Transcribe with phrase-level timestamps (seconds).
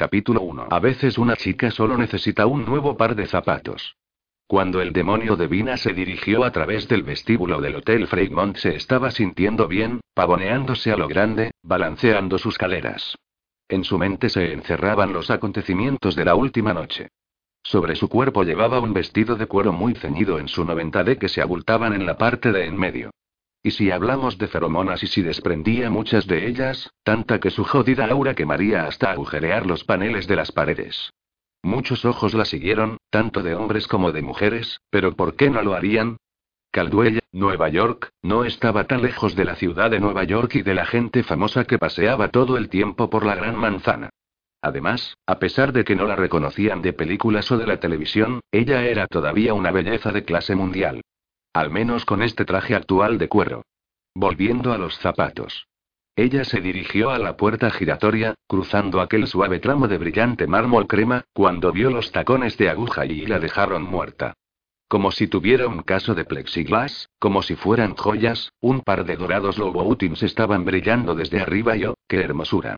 [0.00, 0.68] Capítulo 1.
[0.70, 3.98] A veces una chica solo necesita un nuevo par de zapatos.
[4.46, 8.76] Cuando el demonio de Vina se dirigió a través del vestíbulo del Hotel Fremont se
[8.76, 13.14] estaba sintiendo bien, pavoneándose a lo grande, balanceando sus caleras.
[13.68, 17.08] En su mente se encerraban los acontecimientos de la última noche.
[17.62, 21.42] Sobre su cuerpo llevaba un vestido de cuero muy ceñido en su 90D que se
[21.42, 23.10] abultaban en la parte de en medio.
[23.62, 28.06] Y si hablamos de feromonas y si desprendía muchas de ellas, tanta que su jodida
[28.06, 31.12] aura quemaría hasta agujerear los paneles de las paredes.
[31.62, 35.74] Muchos ojos la siguieron, tanto de hombres como de mujeres, pero ¿por qué no lo
[35.74, 36.16] harían?
[36.72, 40.74] Caldwell, Nueva York, no estaba tan lejos de la ciudad de Nueva York y de
[40.74, 44.08] la gente famosa que paseaba todo el tiempo por la Gran Manzana.
[44.62, 48.84] Además, a pesar de que no la reconocían de películas o de la televisión, ella
[48.84, 51.02] era todavía una belleza de clase mundial.
[51.52, 53.64] Al menos con este traje actual de cuero.
[54.14, 55.66] Volviendo a los zapatos.
[56.14, 61.24] Ella se dirigió a la puerta giratoria, cruzando aquel suave tramo de brillante mármol crema,
[61.32, 64.34] cuando vio los tacones de aguja y la dejaron muerta.
[64.86, 69.58] Como si tuviera un caso de plexiglas, como si fueran joyas, un par de dorados
[69.58, 72.76] Louboutins estaban brillando desde arriba y oh, qué hermosura.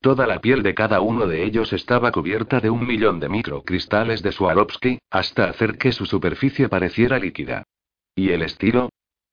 [0.00, 4.22] Toda la piel de cada uno de ellos estaba cubierta de un millón de microcristales
[4.22, 7.64] de Swarovski, hasta hacer que su superficie pareciera líquida.
[8.14, 8.90] ¿Y el estilo?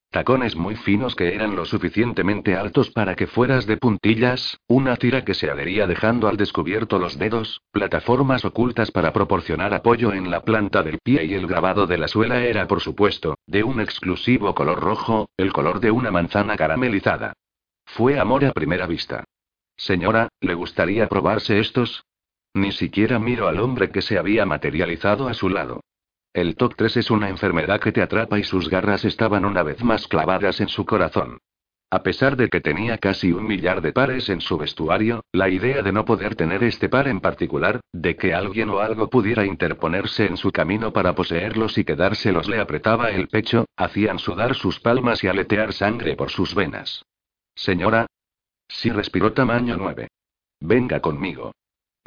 [0.09, 5.25] Tacones muy finos que eran lo suficientemente altos para que fueras de puntillas, una tira
[5.25, 10.43] que se adhería dejando al descubierto los dedos, plataformas ocultas para proporcionar apoyo en la
[10.43, 14.55] planta del pie y el grabado de la suela era, por supuesto, de un exclusivo
[14.55, 17.33] color rojo, el color de una manzana caramelizada.
[17.85, 19.25] Fue amor a primera vista.
[19.75, 22.05] Señora, ¿le gustaría probarse estos?
[22.53, 25.81] Ni siquiera miro al hombre que se había materializado a su lado.
[26.37, 29.83] El TOC 3 es una enfermedad que te atrapa y sus garras estaban una vez
[29.83, 31.39] más clavadas en su corazón.
[31.89, 35.81] A pesar de que tenía casi un millar de pares en su vestuario, la idea
[35.81, 40.27] de no poder tener este par en particular, de que alguien o algo pudiera interponerse
[40.27, 45.23] en su camino para poseerlos y quedárselos le apretaba el pecho, hacían sudar sus palmas
[45.23, 47.03] y aletear sangre por sus venas.
[47.55, 48.05] Señora.
[48.67, 50.07] Sí respiró tamaño 9.
[50.59, 51.51] Venga conmigo.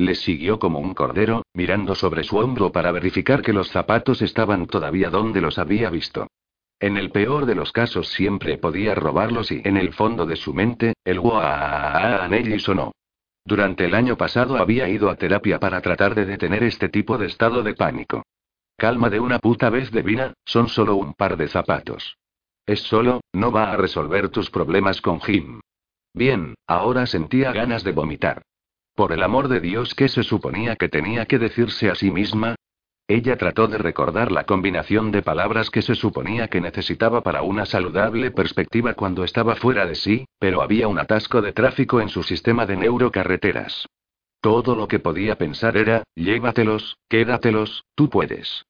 [0.00, 4.66] Le siguió como un cordero, mirando sobre su hombro para verificar que los zapatos estaban
[4.66, 6.26] todavía donde los había visto.
[6.80, 10.54] En el peor de los casos siempre podía robarlos y en el fondo de su
[10.54, 12.92] mente, el guaaanelli sonó.
[13.44, 17.26] Durante el año pasado había ido a terapia para tratar de detener este tipo de
[17.26, 18.22] estado de pánico.
[18.78, 22.16] Calma de una puta vez de vina, son solo un par de zapatos.
[22.64, 25.60] Es solo, no va a resolver tus problemas con Jim.
[26.14, 28.40] Bien, ahora sentía ganas de vomitar.
[28.94, 32.56] Por el amor de Dios, ¿qué se suponía que tenía que decirse a sí misma?
[33.10, 37.66] Ella trató de recordar la combinación de palabras que se suponía que necesitaba para una
[37.66, 42.22] saludable perspectiva cuando estaba fuera de sí, pero había un atasco de tráfico en su
[42.22, 43.88] sistema de neurocarreteras.
[44.40, 48.64] Todo lo que podía pensar era, llévatelos, quédatelos, tú puedes.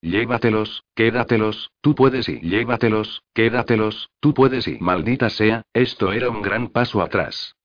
[0.00, 6.42] Llévatelos, quédatelos, tú puedes y llévatelos, quédatelos, tú puedes y maldita sea, esto era un
[6.42, 7.56] gran paso atrás.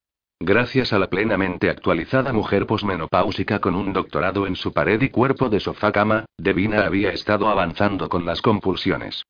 [0.46, 5.48] Gracias a la plenamente actualizada mujer posmenopáusica con un doctorado en su pared y cuerpo
[5.48, 9.24] de sofá-cama, Devina había estado avanzando con las compulsiones.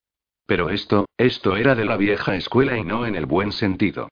[0.47, 4.09] Pero esto, esto era de la vieja escuela y no en el buen sentido.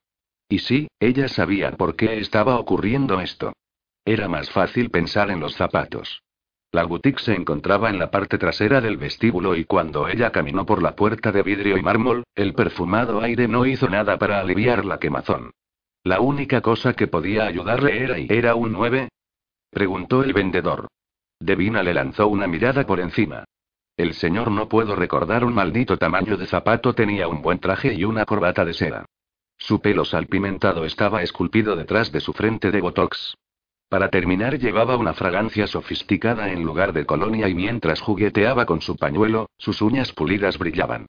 [0.47, 3.53] Y sí, ella sabía por qué estaba ocurriendo esto.
[4.05, 6.21] Era más fácil pensar en los zapatos.
[6.71, 10.83] La boutique se encontraba en la parte trasera del vestíbulo y cuando ella caminó por
[10.83, 14.99] la puerta de vidrio y mármol, el perfumado aire no hizo nada para aliviar la
[14.99, 15.49] quemazón.
[16.03, 19.09] La única cosa que podía ayudarle era y era un 9.
[19.69, 20.87] Preguntó el vendedor.
[21.39, 23.45] Devina le lanzó una mirada por encima.
[23.97, 28.03] El señor no puedo recordar un maldito tamaño de zapato, tenía un buen traje y
[28.03, 29.05] una corbata de seda.
[29.59, 33.35] Su pelo salpimentado estaba esculpido detrás de su frente de botox.
[33.87, 38.95] Para terminar llevaba una fragancia sofisticada en lugar de colonia y mientras jugueteaba con su
[38.95, 41.05] pañuelo, sus uñas pulidas brillaban.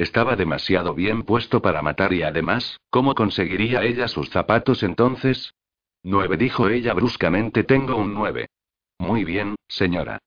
[0.00, 5.52] Estaba demasiado bien puesto para matar y además, ¿cómo conseguiría ella sus zapatos entonces?
[6.02, 8.48] Nueve dijo ella bruscamente, tengo un nueve.
[8.98, 10.18] Muy bien, señora.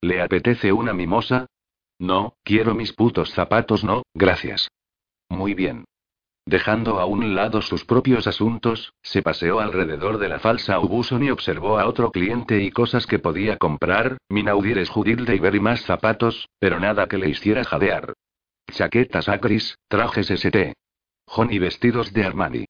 [0.00, 1.46] ¿Le apetece una mimosa?
[2.00, 4.72] No, quiero mis putos zapatos, no, gracias.
[5.28, 5.84] Muy bien.
[6.44, 11.30] Dejando a un lado sus propios asuntos, se paseó alrededor de la falsa Ubuson y
[11.30, 16.48] observó a otro cliente y cosas que podía comprar, Minaudires Judilde y ver más zapatos,
[16.58, 18.14] pero nada que le hiciera jadear.
[18.72, 20.72] Chaquetas acris, trajes ST.
[21.50, 22.64] y vestidos de Armani.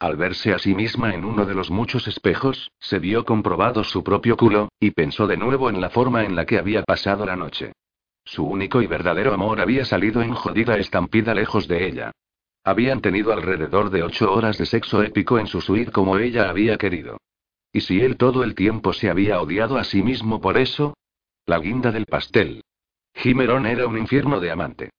[0.00, 4.02] Al verse a sí misma en uno de los muchos espejos, se vio comprobado su
[4.02, 7.36] propio culo, y pensó de nuevo en la forma en la que había pasado la
[7.36, 7.72] noche.
[8.24, 12.10] Su único y verdadero amor había salido en jodida estampida lejos de ella.
[12.64, 16.78] Habían tenido alrededor de ocho horas de sexo épico en su suite como ella había
[16.78, 17.18] querido.
[17.72, 20.96] ¿Y si él todo el tiempo se había odiado a sí mismo por eso?
[21.46, 22.64] La guinda del pastel.
[23.14, 24.90] Jimerón era un infierno de amante.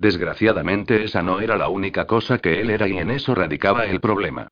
[0.00, 4.00] Desgraciadamente esa no era la única cosa que él era y en eso radicaba el
[4.00, 4.48] problema.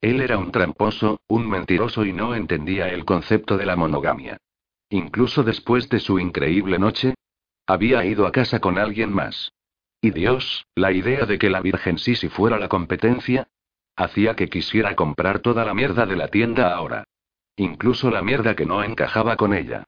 [0.00, 4.38] Él era un tramposo, un mentiroso y no entendía el concepto de la monogamia.
[4.90, 7.14] Incluso después de su increíble noche,
[7.64, 9.52] había ido a casa con alguien más.
[10.00, 13.46] Y Dios, la idea de que la Virgen Sisi fuera la competencia,
[13.94, 17.04] hacía que quisiera comprar toda la mierda de la tienda ahora.
[17.54, 19.84] Incluso la mierda que no encajaba con ella.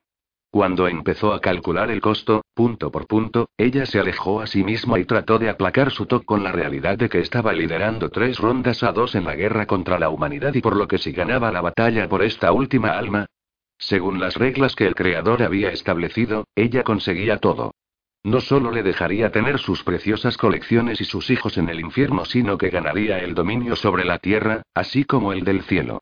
[0.51, 4.99] Cuando empezó a calcular el costo, punto por punto, ella se alejó a sí misma
[4.99, 8.83] y trató de aplacar su toque con la realidad de que estaba liderando tres rondas
[8.83, 11.61] a dos en la guerra contra la humanidad y por lo que si ganaba la
[11.61, 13.27] batalla por esta última alma.
[13.77, 17.71] Según las reglas que el creador había establecido, ella conseguía todo.
[18.23, 22.57] No solo le dejaría tener sus preciosas colecciones y sus hijos en el infierno, sino
[22.57, 26.01] que ganaría el dominio sobre la tierra, así como el del cielo.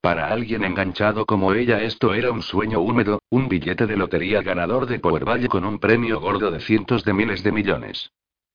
[0.00, 4.86] Para alguien enganchado como ella esto era un sueño húmedo, un billete de lotería ganador
[4.86, 8.10] de Powerball con un premio gordo de cientos de miles de millones.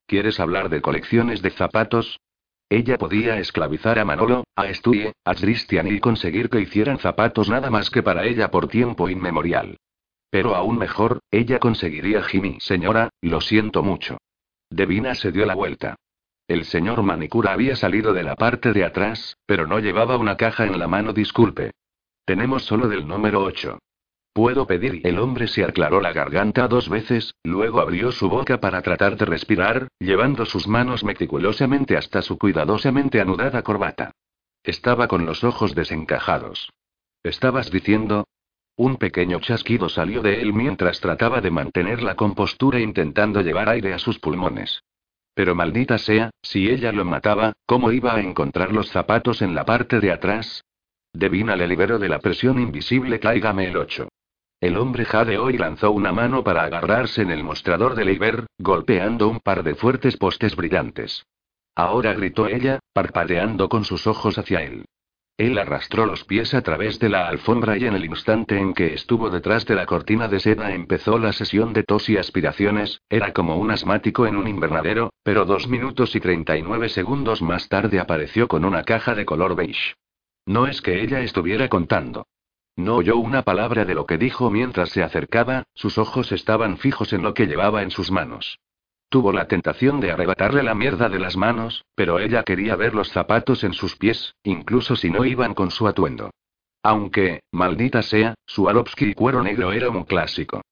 [0.08, 2.20] ¿Quieres hablar de colecciones de zapatos?
[2.70, 7.70] Ella podía esclavizar a Manolo, a Stue, a Christian y conseguir que hicieran zapatos nada
[7.70, 9.78] más que para ella por tiempo inmemorial.
[10.30, 12.58] Pero aún mejor, ella conseguiría Jimmy.
[12.60, 14.18] Señora, lo siento mucho.
[14.70, 15.96] Devina se dio la vuelta.
[16.54, 20.68] El señor Manicura había salido de la parte de atrás, pero no llevaba una caja
[20.68, 21.12] en la mano.
[21.12, 21.72] Disculpe.
[22.26, 23.80] Tenemos solo del número 8.
[24.34, 25.02] ¿Puedo pedir?
[25.04, 29.26] El hombre se aclaró la garganta dos veces, luego abrió su boca para tratar de
[29.26, 34.12] respirar, llevando sus manos meticulosamente hasta su cuidadosamente anudada corbata.
[34.62, 36.70] Estaba con los ojos desencajados.
[37.24, 38.28] ¿Estabas diciendo?
[38.76, 43.96] Un pequeño chasquido salió de él mientras trataba de mantener la compostura intentando llevar aire
[43.96, 44.84] a sus pulmones.
[45.34, 49.66] Pero maldita sea, si ella lo mataba, ¿cómo iba a encontrar los zapatos en la
[49.66, 50.64] parte de atrás?
[51.12, 53.20] Devina le liberó de la presión invisible.
[53.20, 54.10] Cáigame el 8.
[54.62, 59.28] El hombre jadeó y lanzó una mano para agarrarse en el mostrador de Leiber, golpeando
[59.28, 61.26] un par de fuertes postes brillantes.
[61.76, 64.86] Ahora gritó ella, parpadeando con sus ojos hacia él.
[65.38, 68.94] Él arrastró los pies a través de la alfombra y en el instante en que
[68.94, 73.34] estuvo detrás de la cortina de seda empezó la sesión de tos y aspiraciones, era
[73.34, 78.48] como un asmático en un invernadero, pero dos minutos y 39 segundos más tarde apareció
[78.48, 79.96] con una caja de color beige.
[80.46, 82.28] No es que ella estuviera contando.
[82.76, 87.12] No oyó una palabra de lo que dijo mientras se acercaba, sus ojos estaban fijos
[87.12, 88.60] en lo que llevaba en sus manos.
[89.14, 93.12] Tuvo la tentación de arrebatarle la mierda de las manos, pero ella quería ver los
[93.12, 96.32] zapatos en sus pies, incluso si no iban con su atuendo.
[96.82, 100.64] Aunque, maldita sea, su Arovsky cuero negro era un clásico.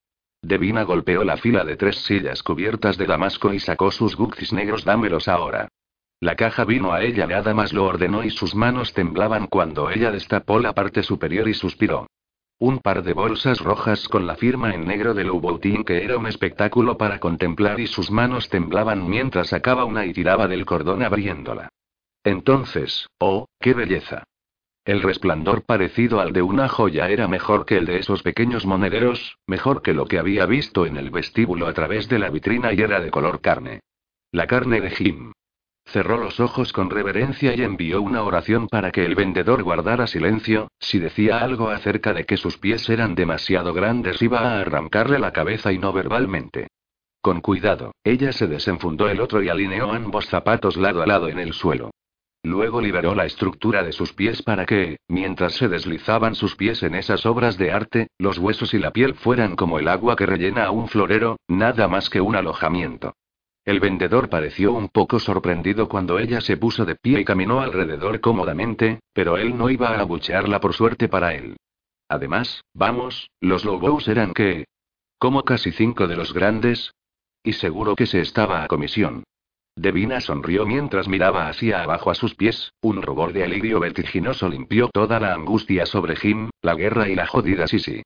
[0.42, 4.86] Devina golpeó la fila de tres sillas cubiertas de damasco y sacó sus guxis negros.
[4.86, 5.68] Dámelos ahora.
[6.20, 10.10] La caja vino a ella, nada más lo ordenó y sus manos temblaban cuando ella
[10.10, 12.08] destapó la parte superior y suspiró.
[12.62, 16.28] Un par de bolsas rojas con la firma en negro de Louboutin que era un
[16.28, 21.69] espectáculo para contemplar y sus manos temblaban mientras sacaba una y tiraba del cordón abriéndola.
[22.24, 24.25] Entonces, oh, qué belleza.
[24.86, 29.40] El resplandor parecido al de una joya era mejor que el de esos pequeños monederos,
[29.48, 32.81] mejor que lo que había visto en el vestíbulo a través de la vitrina y
[32.81, 33.80] era de color carne.
[34.31, 35.31] La carne de Jim.
[35.92, 40.70] Cerró los ojos con reverencia y envió una oración para que el vendedor guardara silencio,
[40.80, 45.34] si decía algo acerca de que sus pies eran demasiado grandes iba a arrancarle la
[45.34, 46.68] cabeza y no verbalmente.
[47.20, 51.39] Con cuidado, ella se desenfundó el otro y alineó ambos zapatos lado a lado en
[51.39, 51.92] el suelo.
[52.42, 56.96] Luego liberó la estructura de sus pies para que, mientras se deslizaban sus pies en
[56.96, 60.63] esas obras de arte, los huesos y la piel fueran como el agua que rellena
[60.63, 63.13] a un florero, nada más que un alojamiento.
[63.63, 68.20] El vendedor pareció un poco sorprendido cuando ella se puso de pie y caminó alrededor
[68.20, 71.58] cómodamente, pero él no iba a abuchearla por suerte para él.
[72.10, 74.65] Además, vamos, los Lobos eran que...
[75.20, 76.94] Como casi cinco de los grandes.
[77.44, 79.24] Y seguro que se estaba a comisión.
[79.75, 84.89] Devina sonrió mientras miraba hacia abajo a sus pies, un rubor de alivio vertiginoso limpió
[84.89, 88.01] toda la angustia sobre Jim, la guerra y la jodida Sisi.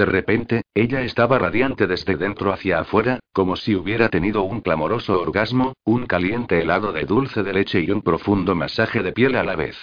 [0.00, 5.20] De repente, ella estaba radiante desde dentro hacia afuera, como si hubiera tenido un clamoroso
[5.20, 9.44] orgasmo, un caliente helado de dulce de leche y un profundo masaje de piel a
[9.44, 9.76] la vez.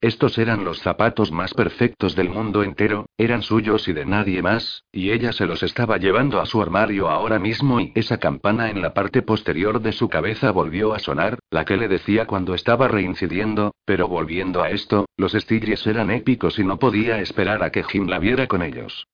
[0.00, 4.82] Estos eran los zapatos más perfectos del mundo entero, eran suyos y de nadie más,
[4.90, 8.82] y ella se los estaba llevando a su armario ahora mismo y esa campana en
[8.82, 12.88] la parte posterior de su cabeza volvió a sonar, la que le decía cuando estaba
[12.88, 17.84] reincidiendo, pero volviendo a esto, los estilles eran épicos y no podía esperar a que
[17.84, 19.06] Jim la viera con ellos.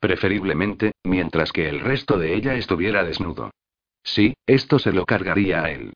[0.00, 3.50] Preferiblemente, mientras que el resto de ella estuviera desnudo.
[4.02, 5.92] Sí, esto se lo cargaría a él.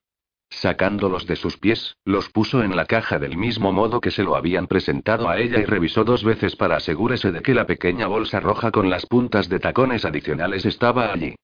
[0.51, 4.35] Sacándolos de sus pies, los puso en la caja del mismo modo que se lo
[4.35, 8.41] habían presentado a ella y revisó dos veces para asegurarse de que la pequeña bolsa
[8.41, 11.37] roja con las puntas de tacones adicionales estaba allí.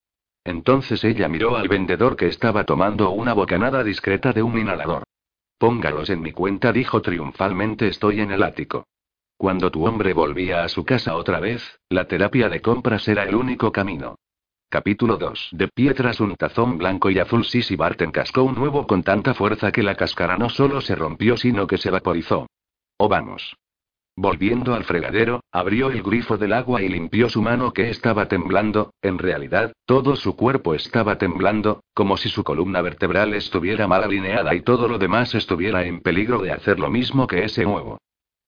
[0.42, 5.04] Entonces ella miró al vendedor que estaba tomando una bocanada discreta de un inhalador.
[5.58, 8.86] Póngalos en mi cuenta, dijo triunfalmente, estoy en el ático.
[9.36, 13.34] Cuando tu hombre volvía a su casa otra vez, la terapia de compras era el
[13.34, 14.16] único camino.
[14.70, 15.50] Capítulo 2.
[15.52, 19.34] De pie tras un tazón blanco y azul, Sissy Barton cascó un nuevo con tanta
[19.34, 22.46] fuerza que la cáscara no solo se rompió, sino que se vaporizó.
[22.96, 23.54] Oh, vamos.
[24.16, 28.94] Volviendo al fregadero, abrió el grifo del agua y limpió su mano que estaba temblando,
[29.02, 34.54] en realidad, todo su cuerpo estaba temblando, como si su columna vertebral estuviera mal alineada
[34.54, 37.98] y todo lo demás estuviera en peligro de hacer lo mismo que ese nuevo.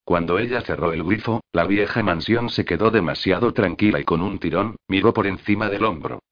[0.09, 4.39] Cuando ella cerró el grifo, la vieja mansión se quedó demasiado tranquila y con un
[4.39, 6.23] tirón, miró por encima del hombro.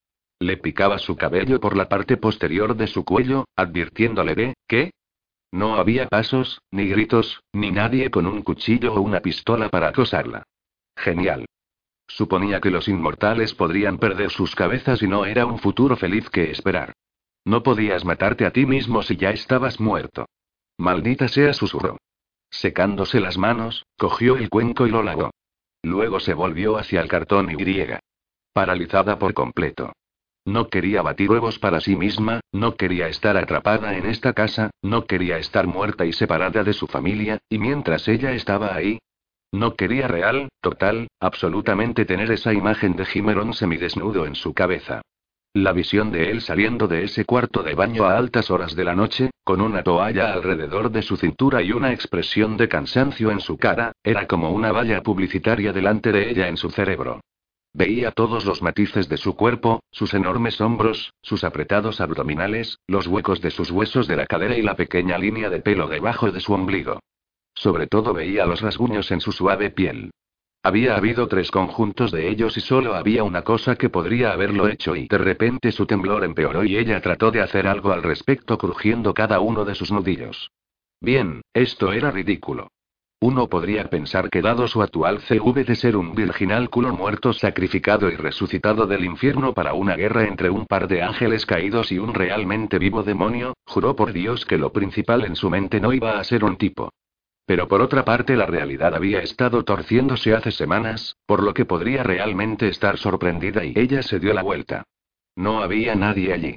[0.41, 4.93] Le picaba su cabello por la parte posterior de su cuello, advirtiéndole de, ¿qué?
[5.53, 10.45] No había pasos, ni gritos, ni nadie con un cuchillo o una pistola para acosarla.
[10.97, 11.45] Genial.
[12.09, 16.51] Suponía que los inmortales podrían perder sus cabezas y no era un futuro feliz que
[16.51, 16.95] esperar.
[17.45, 20.25] No podías matarte a ti mismo si ya estabas muerto.
[20.79, 21.99] Maldita sea, susurró.
[22.51, 25.31] Secándose las manos, cogió el cuenco y lo lavó.
[25.83, 28.01] Luego se volvió hacia el cartón y griega.
[28.53, 29.93] Paralizada por completo.
[30.45, 35.05] No quería batir huevos para sí misma, no quería estar atrapada en esta casa, no
[35.07, 39.01] quería estar muerta y separada de su familia, y mientras ella estaba ahí.
[39.53, 45.03] No quería real, total, absolutamente tener esa imagen de Jimerón semidesnudo en su cabeza.
[45.57, 48.95] La visión de él saliendo de ese cuarto de baño a altas horas de la
[48.95, 53.57] noche, con una toalla alrededor de su cintura y una expresión de cansancio en su
[53.57, 57.23] cara, era como una valla publicitaria delante de ella en su cerebro.
[57.73, 63.41] Veía todos los matices de su cuerpo, sus enormes hombros, sus apretados abdominales, los huecos
[63.41, 66.53] de sus huesos de la cadera y la pequeña línea de pelo debajo de su
[66.53, 67.01] ombligo.
[67.55, 70.11] Sobre todo veía los rasguños en su suave piel.
[70.67, 74.97] Había habido tres conjuntos de ellos y solo había una cosa que podría haberlo hecho
[74.97, 79.15] y de repente su temblor empeoró y ella trató de hacer algo al respecto crujiendo
[79.15, 80.51] cada uno de sus nudillos.
[81.01, 82.73] Bien, esto era ridículo.
[83.21, 88.11] Uno podría pensar que dado su actual CV de ser un virginal culo muerto sacrificado
[88.11, 92.13] y resucitado del infierno para una guerra entre un par de ángeles caídos y un
[92.13, 96.25] realmente vivo demonio, juró por Dios que lo principal en su mente no iba a
[96.25, 96.91] ser un tipo.
[97.47, 102.03] Pero por otra parte la realidad había estado torciéndose hace semanas, por lo que podría
[102.03, 104.85] realmente estar sorprendida y ella se dio la vuelta.
[105.37, 106.57] No había nadie allí.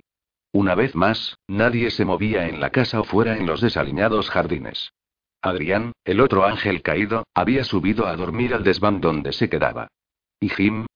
[0.51, 4.91] Una vez más, nadie se movía en la casa o fuera en los desaliñados jardines.
[5.41, 9.89] Adrián, el otro ángel caído, había subido a dormir al desván donde se quedaba.
[10.39, 10.88] ¿Y Jim?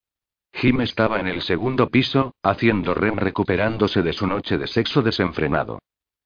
[0.53, 5.79] Jim estaba en el segundo piso, haciendo rem recuperándose de su noche de sexo desenfrenado.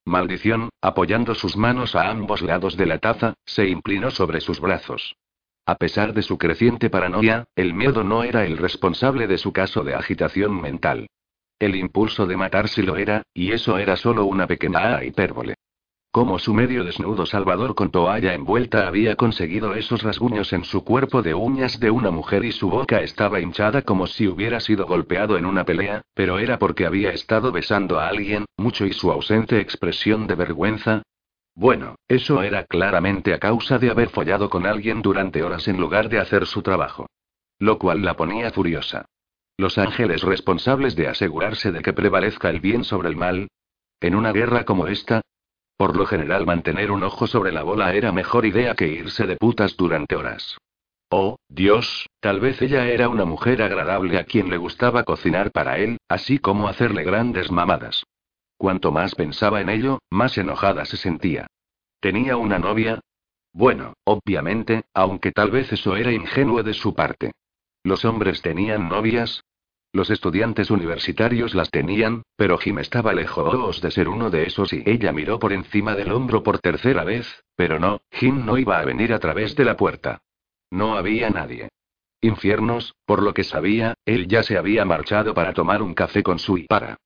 [0.07, 5.17] Maldición, apoyando sus manos a ambos lados de la taza, se inclinó sobre sus brazos.
[5.65, 9.83] A pesar de su creciente paranoia, el miedo no era el responsable de su caso
[9.83, 11.07] de agitación mental.
[11.59, 15.55] El impulso de matar sí lo era, y eso era solo una pequeña hipérbole.
[16.11, 21.21] Como su medio desnudo Salvador con toalla envuelta había conseguido esos rasguños en su cuerpo
[21.21, 25.37] de uñas de una mujer y su boca estaba hinchada como si hubiera sido golpeado
[25.37, 29.59] en una pelea, pero era porque había estado besando a alguien, mucho y su ausente
[29.59, 31.03] expresión de vergüenza.
[31.53, 36.07] Bueno, eso era claramente a causa de haber follado con alguien durante horas en lugar
[36.09, 37.07] de hacer su trabajo.
[37.59, 39.05] Lo cual la ponía furiosa.
[39.57, 43.47] Los ángeles responsables de asegurarse de que prevalezca el bien sobre el mal.
[43.99, 45.21] En una guerra como esta,
[45.77, 49.37] por lo general mantener un ojo sobre la bola era mejor idea que irse de
[49.37, 50.57] putas durante horas.
[51.09, 55.77] Oh, Dios, tal vez ella era una mujer agradable a quien le gustaba cocinar para
[55.77, 58.03] él, así como hacerle grandes mamadas.
[58.57, 61.47] Cuanto más pensaba en ello, más enojada se sentía.
[62.01, 62.99] ¿Tenía una novia?
[63.53, 67.31] Bueno, obviamente, aunque tal vez eso era ingenuo de su parte.
[67.83, 69.43] ¿Los hombres tenían novias?
[69.93, 74.83] Los estudiantes universitarios las tenían, pero Jim estaba lejos de ser uno de esos y
[74.85, 78.85] ella miró por encima del hombro por tercera vez, pero no, Jim no iba a
[78.85, 80.21] venir a través de la puerta.
[80.69, 81.69] No había nadie.
[82.21, 86.39] Infiernos, por lo que sabía, él ya se había marchado para tomar un café con
[86.39, 86.97] su para.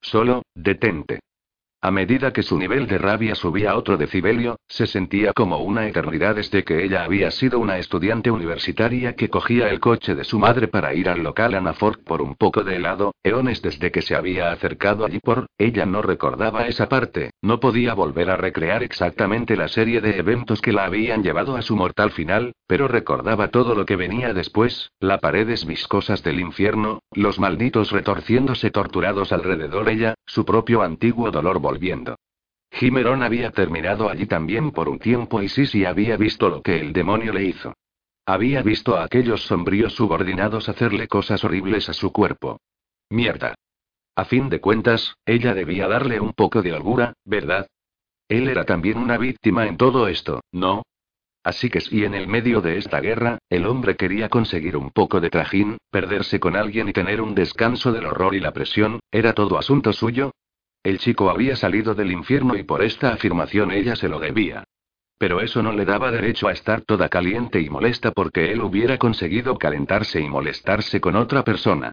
[0.00, 1.20] Solo, detente.
[1.82, 5.88] A medida que su nivel de rabia subía a otro decibelio, se sentía como una
[5.88, 10.38] eternidad desde que ella había sido una estudiante universitaria que cogía el coche de su
[10.38, 14.14] madre para ir al local Anafork por un poco de helado, eones desde que se
[14.14, 19.56] había acercado allí por, ella no recordaba esa parte, no podía volver a recrear exactamente
[19.56, 23.74] la serie de eventos que la habían llevado a su mortal final, pero recordaba todo
[23.74, 30.14] lo que venía después, las paredes viscosas del infierno, los malditos retorciéndose torturados alrededor ella,
[30.26, 32.16] su propio antiguo dolor volviendo.
[32.72, 36.92] Jimerón había terminado allí también por un tiempo y Sisi había visto lo que el
[36.92, 37.74] demonio le hizo.
[38.26, 42.58] Había visto a aquellos sombríos subordinados hacerle cosas horribles a su cuerpo.
[43.08, 43.54] Mierda.
[44.16, 47.68] A fin de cuentas, ella debía darle un poco de holgura, ¿verdad?
[48.28, 50.82] Él era también una víctima en todo esto, ¿no?
[51.44, 55.20] Así que si en el medio de esta guerra, el hombre quería conseguir un poco
[55.20, 59.32] de trajín, perderse con alguien y tener un descanso del horror y la presión, ¿era
[59.34, 60.32] todo asunto suyo?
[60.82, 64.64] El chico había salido del infierno y por esta afirmación ella se lo debía.
[65.18, 68.96] Pero eso no le daba derecho a estar toda caliente y molesta porque él hubiera
[68.96, 71.92] conseguido calentarse y molestarse con otra persona.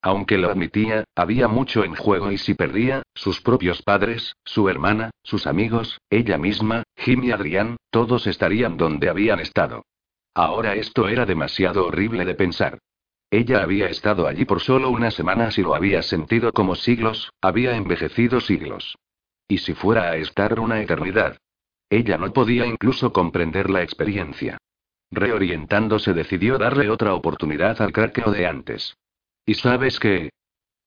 [0.00, 5.10] Aunque lo admitía, había mucho en juego y si perdía, sus propios padres, su hermana,
[5.24, 9.84] sus amigos, ella misma, Jim y Adrián, todos estarían donde habían estado.
[10.34, 12.78] Ahora esto era demasiado horrible de pensar.
[13.30, 17.76] Ella había estado allí por solo unas semanas y lo había sentido como siglos, había
[17.76, 18.96] envejecido siglos.
[19.46, 21.36] ¿Y si fuera a estar una eternidad?
[21.90, 24.58] Ella no podía incluso comprender la experiencia.
[25.10, 28.96] Reorientándose decidió darle otra oportunidad al craqueo de antes.
[29.44, 30.30] ¿Y sabes qué?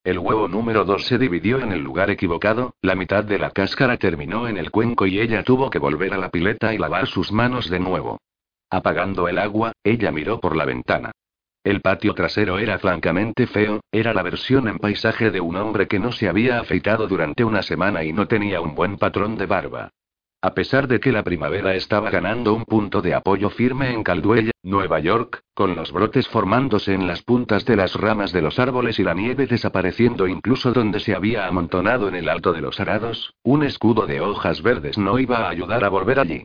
[0.03, 3.97] El huevo número 2 se dividió en el lugar equivocado, la mitad de la cáscara
[3.97, 7.31] terminó en el cuenco y ella tuvo que volver a la pileta y lavar sus
[7.31, 8.19] manos de nuevo.
[8.71, 11.11] Apagando el agua, ella miró por la ventana.
[11.63, 15.99] El patio trasero era francamente feo, era la versión en paisaje de un hombre que
[15.99, 19.91] no se había afeitado durante una semana y no tenía un buen patrón de barba.
[20.41, 24.49] A pesar de que la primavera estaba ganando un punto de apoyo firme en Caldwell,
[24.63, 28.97] Nueva York, con los brotes formándose en las puntas de las ramas de los árboles
[28.97, 33.35] y la nieve desapareciendo incluso donde se había amontonado en el alto de los arados,
[33.43, 36.41] un escudo de hojas verdes no iba a ayudar a volver allí.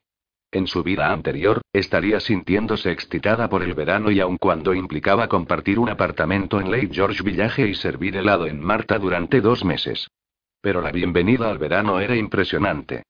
[0.56, 5.78] En su vida anterior, estaría sintiéndose excitada por el verano y aun cuando implicaba compartir
[5.78, 10.08] un apartamento en Lake George Village y servir helado en Marta durante dos meses.
[10.62, 13.02] Pero la bienvenida al verano era impresionante.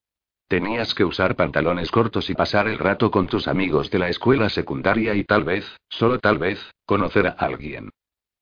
[0.49, 4.49] Tenías que usar pantalones cortos y pasar el rato con tus amigos de la escuela
[4.49, 7.91] secundaria y tal vez, solo tal vez, conocer a alguien.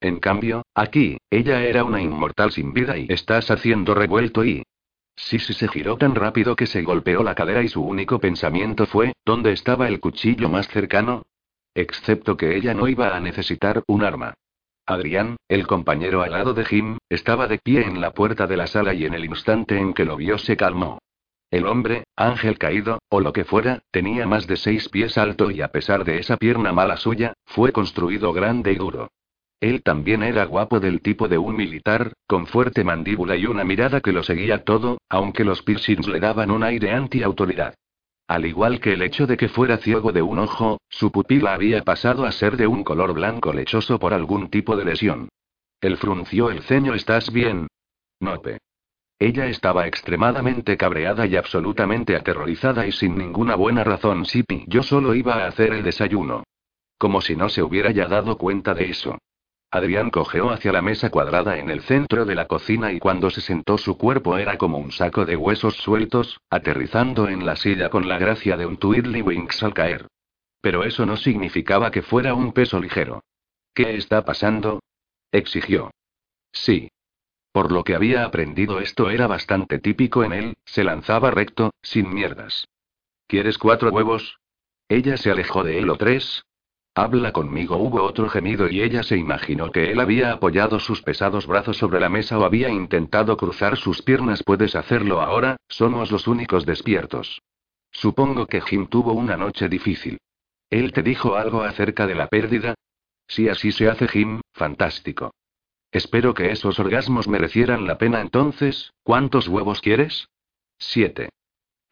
[0.01, 4.63] En cambio, aquí, ella era una inmortal sin vida y estás haciendo revuelto y...
[5.15, 9.13] Sisi se giró tan rápido que se golpeó la cadera y su único pensamiento fue,
[9.25, 11.23] ¿dónde estaba el cuchillo más cercano?
[11.73, 14.33] Excepto que ella no iba a necesitar un arma.
[14.85, 18.67] Adrián, el compañero al lado de Jim, estaba de pie en la puerta de la
[18.67, 20.99] sala y en el instante en que lo vio se calmó.
[21.49, 25.61] El hombre, ángel caído, o lo que fuera, tenía más de seis pies alto y
[25.61, 29.09] a pesar de esa pierna mala suya, fue construido grande y duro.
[29.65, 33.99] Él también era guapo del tipo de un militar, con fuerte mandíbula y una mirada
[33.99, 37.73] que lo seguía todo, aunque los piercings le daban un aire anti-autoridad.
[38.27, 41.81] Al igual que el hecho de que fuera ciego de un ojo, su pupila había
[41.81, 45.29] pasado a ser de un color blanco lechoso por algún tipo de lesión.
[45.81, 46.93] Él frunció el ceño.
[46.93, 47.65] ¿Estás bien?
[48.19, 48.59] Nope.
[49.17, 54.25] Ella estaba extremadamente cabreada y absolutamente aterrorizada y sin ninguna buena razón.
[54.25, 56.43] Sipi, yo solo iba a hacer el desayuno.
[56.99, 59.17] Como si no se hubiera ya dado cuenta de eso.
[59.75, 63.41] Adrián cojeó hacia la mesa cuadrada en el centro de la cocina y cuando se
[63.41, 68.07] sentó su cuerpo era como un saco de huesos sueltos, aterrizando en la silla con
[68.07, 70.07] la gracia de un Winks al caer.
[70.61, 73.25] Pero eso no significaba que fuera un peso ligero.
[73.73, 74.79] ¿Qué está pasando?
[75.33, 75.91] exigió.
[76.53, 76.89] Sí.
[77.51, 82.13] Por lo que había aprendido esto era bastante típico en él, se lanzaba recto, sin
[82.13, 82.69] mierdas.
[83.27, 84.39] ¿Quieres cuatro huevos?
[84.87, 86.44] Ella se alejó de él o tres.
[86.97, 87.75] Habla conmigo.
[87.75, 91.99] Hubo otro gemido y ella se imaginó que él había apoyado sus pesados brazos sobre
[91.99, 94.43] la mesa o había intentado cruzar sus piernas.
[94.43, 97.41] Puedes hacerlo ahora, somos los únicos despiertos.
[97.91, 100.19] Supongo que Jim tuvo una noche difícil.
[100.69, 102.75] ¿Él te dijo algo acerca de la pérdida?
[103.27, 105.33] Si así se hace Jim, fantástico.
[105.91, 108.93] Espero que esos orgasmos merecieran la pena entonces.
[109.03, 110.29] ¿Cuántos huevos quieres?
[110.77, 111.29] Siete.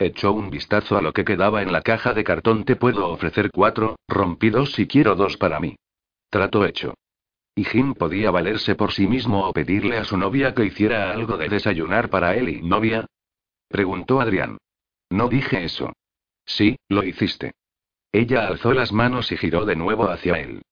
[0.04, 2.66] Echó un vistazo a lo que quedaba en la caja de cartón.
[2.66, 5.78] Te puedo ofrecer cuatro, rompí dos si quiero dos para mí.
[6.30, 6.96] Trato hecho.
[7.56, 11.38] ¿Y Jim podía valerse por sí mismo o pedirle a su novia que hiciera algo
[11.38, 13.06] de desayunar para él y novia?
[13.70, 14.58] Preguntó Adrián.
[15.10, 15.94] No dije eso.
[16.46, 17.54] Sí, lo hiciste.
[18.12, 20.64] Ella alzó las manos y giró de nuevo hacia él.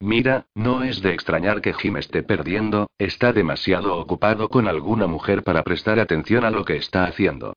[0.00, 5.42] Mira, no es de extrañar que Jim esté perdiendo, está demasiado ocupado con alguna mujer
[5.42, 7.52] para prestar atención a lo que está haciendo.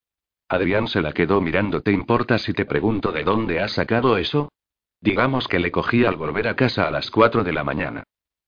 [0.52, 1.80] Adrián se la quedó mirando.
[1.82, 4.52] ¿Te importa si te pregunto de dónde has sacado eso?
[5.00, 8.04] Digamos que le cogí al volver a casa a las 4 de la mañana.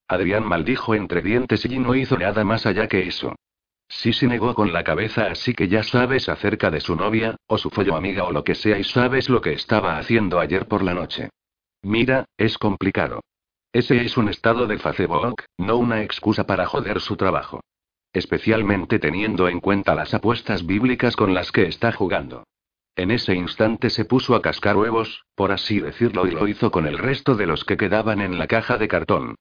[0.09, 3.33] Adrián maldijo entre dientes y no hizo nada más allá que eso.
[3.87, 7.57] Sí se negó con la cabeza, así que ya sabes acerca de su novia, o
[7.57, 10.83] su follo amiga o lo que sea y sabes lo que estaba haciendo ayer por
[10.83, 11.29] la noche.
[11.83, 13.21] Mira, es complicado.
[13.71, 17.61] Ese es un estado de Facebook, no una excusa para joder su trabajo.
[18.13, 22.43] Especialmente teniendo en cuenta las apuestas bíblicas con las que está jugando.
[22.95, 26.85] En ese instante se puso a cascar huevos, por así decirlo, y lo hizo con
[26.85, 29.35] el resto de los que quedaban en la caja de cartón.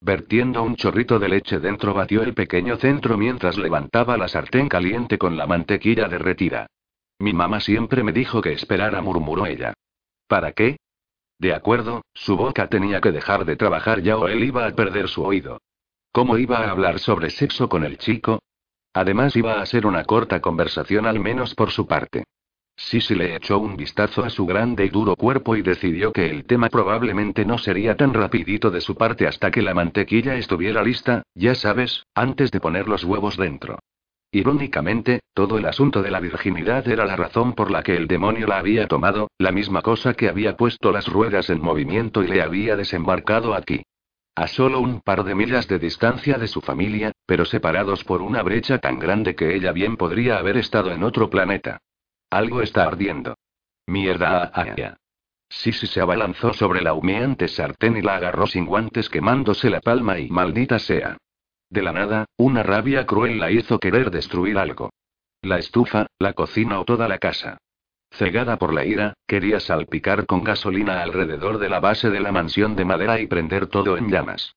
[0.00, 5.18] Vertiendo un chorrito de leche dentro batió el pequeño centro mientras levantaba la sartén caliente
[5.18, 6.66] con la mantequilla derretida.
[7.20, 9.72] Mi mamá siempre me dijo que esperara, murmuró ella.
[10.26, 10.76] ¿Para qué?
[11.38, 15.08] De acuerdo, su boca tenía que dejar de trabajar ya o él iba a perder
[15.08, 15.60] su oído.
[16.16, 18.38] ¿Cómo iba a hablar sobre sexo con el chico?
[18.94, 22.24] Además iba a ser una corta conversación al menos por su parte.
[22.74, 26.46] Sisi le echó un vistazo a su grande y duro cuerpo y decidió que el
[26.46, 31.22] tema probablemente no sería tan rapidito de su parte hasta que la mantequilla estuviera lista,
[31.34, 33.78] ya sabes, antes de poner los huevos dentro.
[34.32, 38.46] Irónicamente, todo el asunto de la virginidad era la razón por la que el demonio
[38.46, 42.40] la había tomado, la misma cosa que había puesto las ruedas en movimiento y le
[42.40, 43.82] había desembarcado aquí.
[44.36, 48.42] A solo un par de millas de distancia de su familia, pero separados por una
[48.42, 51.80] brecha tan grande que ella bien podría haber estado en otro planeta.
[52.28, 53.34] Algo está ardiendo.
[53.86, 54.52] Mierda.
[54.54, 54.96] Ah, ah,
[55.48, 60.18] Sisi se abalanzó sobre la humeante sartén y la agarró sin guantes quemándose la palma
[60.18, 61.16] y maldita sea.
[61.70, 64.90] De la nada, una rabia cruel la hizo querer destruir algo.
[65.40, 67.56] La estufa, la cocina o toda la casa.
[68.18, 72.74] Cegada por la ira, quería salpicar con gasolina alrededor de la base de la mansión
[72.74, 74.54] de madera y prender todo en llamas.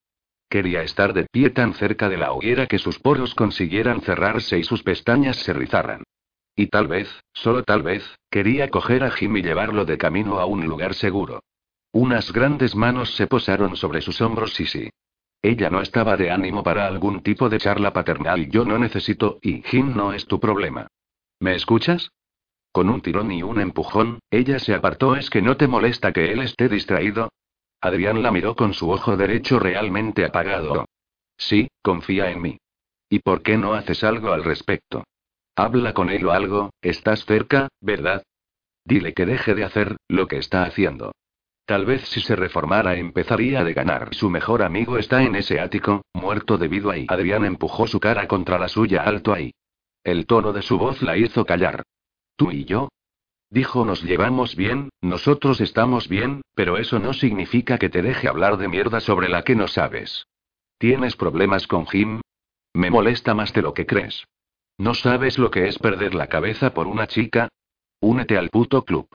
[0.50, 4.64] Quería estar de pie tan cerca de la hoguera que sus poros consiguieran cerrarse y
[4.64, 6.04] sus pestañas se rizaran.
[6.56, 10.46] Y tal vez, solo tal vez, quería coger a Jim y llevarlo de camino a
[10.46, 11.42] un lugar seguro.
[11.92, 14.90] Unas grandes manos se posaron sobre sus hombros y sí.
[15.42, 18.50] Ella no estaba de ánimo para algún tipo de charla paternal.
[18.50, 20.88] Yo no necesito, y Jim no es tu problema.
[21.40, 22.10] ¿Me escuchas?
[22.72, 25.16] Con un tirón y un empujón, ella se apartó.
[25.16, 27.30] ¿Es que no te molesta que él esté distraído?
[27.82, 30.86] Adrián la miró con su ojo derecho realmente apagado.
[31.38, 32.58] Sí, confía en mí.
[33.10, 35.04] ¿Y por qué no haces algo al respecto?
[35.56, 38.24] Habla con él o algo, estás cerca, ¿verdad?
[38.86, 41.14] Dile que deje de hacer lo que está haciendo.
[41.66, 44.14] Tal vez si se reformara empezaría a de ganar.
[44.16, 46.96] Su mejor amigo está en ese ático, muerto debido a.
[47.08, 49.52] Adrián empujó su cara contra la suya alto ahí.
[50.04, 51.84] El tono de su voz la hizo callar.
[52.40, 52.88] ¿Tú y yo?
[53.50, 58.56] Dijo, nos llevamos bien, nosotros estamos bien, pero eso no significa que te deje hablar
[58.56, 60.26] de mierda sobre la que no sabes.
[60.78, 62.22] ¿Tienes problemas con Jim?
[62.74, 64.24] Me molesta más de lo que crees.
[64.78, 67.50] ¿No sabes lo que es perder la cabeza por una chica?
[68.00, 69.10] Únete al puto club.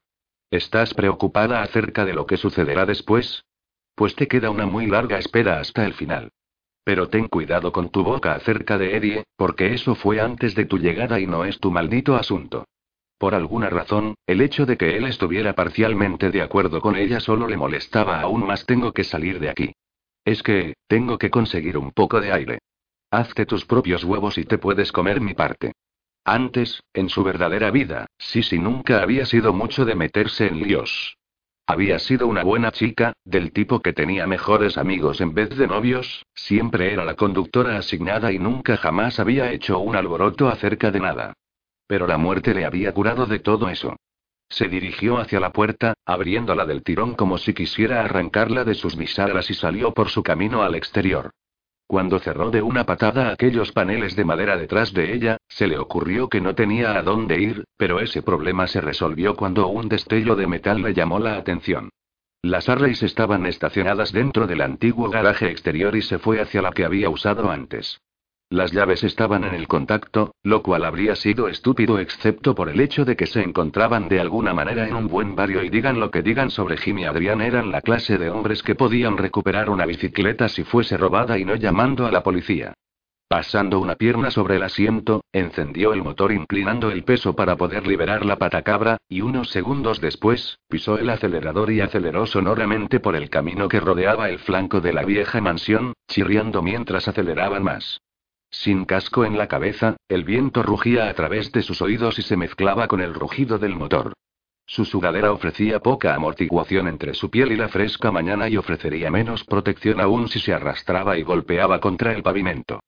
[0.50, 3.46] ¿Estás preocupada acerca de lo que sucederá después?
[3.94, 6.30] Pues te queda una muy larga espera hasta el final.
[6.84, 10.76] Pero ten cuidado con tu boca acerca de Eddie, porque eso fue antes de tu
[10.76, 12.66] llegada y no es tu maldito asunto.
[13.24, 17.48] Por alguna razón, el hecho de que él estuviera parcialmente de acuerdo con ella solo
[17.48, 18.66] le molestaba aún más.
[18.66, 19.72] Tengo que salir de aquí.
[20.26, 22.58] Es que, tengo que conseguir un poco de aire.
[23.10, 25.72] Hazte tus propios huevos y te puedes comer mi parte.
[26.22, 31.16] Antes, en su verdadera vida, Sisi nunca había sido mucho de meterse en líos.
[31.66, 36.26] Había sido una buena chica, del tipo que tenía mejores amigos en vez de novios,
[36.34, 41.34] siempre era la conductora asignada y nunca jamás había hecho un alboroto acerca de nada.
[41.86, 43.96] Pero la muerte le había curado de todo eso.
[44.48, 49.50] Se dirigió hacia la puerta, abriéndola del tirón como si quisiera arrancarla de sus bisagras
[49.50, 51.30] y salió por su camino al exterior.
[51.86, 56.28] Cuando cerró de una patada aquellos paneles de madera detrás de ella, se le ocurrió
[56.28, 60.46] que no tenía a dónde ir, pero ese problema se resolvió cuando un destello de
[60.46, 61.90] metal le llamó la atención.
[62.42, 66.84] Las Arrays estaban estacionadas dentro del antiguo garaje exterior y se fue hacia la que
[66.84, 68.00] había usado antes.
[68.54, 73.04] Las llaves estaban en el contacto, lo cual habría sido estúpido excepto por el hecho
[73.04, 76.22] de que se encontraban de alguna manera en un buen barrio y digan lo que
[76.22, 80.62] digan sobre Jimmy Adrián eran la clase de hombres que podían recuperar una bicicleta si
[80.62, 82.74] fuese robada y no llamando a la policía.
[83.26, 88.24] Pasando una pierna sobre el asiento, encendió el motor inclinando el peso para poder liberar
[88.24, 93.66] la patacabra, y unos segundos después, pisó el acelerador y aceleró sonoramente por el camino
[93.66, 97.98] que rodeaba el flanco de la vieja mansión, chirriando mientras aceleraban más.
[98.54, 102.36] Sin casco en la cabeza, el viento rugía a través de sus oídos y se
[102.36, 104.14] mezclaba con el rugido del motor.
[104.64, 109.44] Su sudadera ofrecía poca amortiguación entre su piel y la fresca mañana y ofrecería menos
[109.44, 112.80] protección aún si se arrastraba y golpeaba contra el pavimento.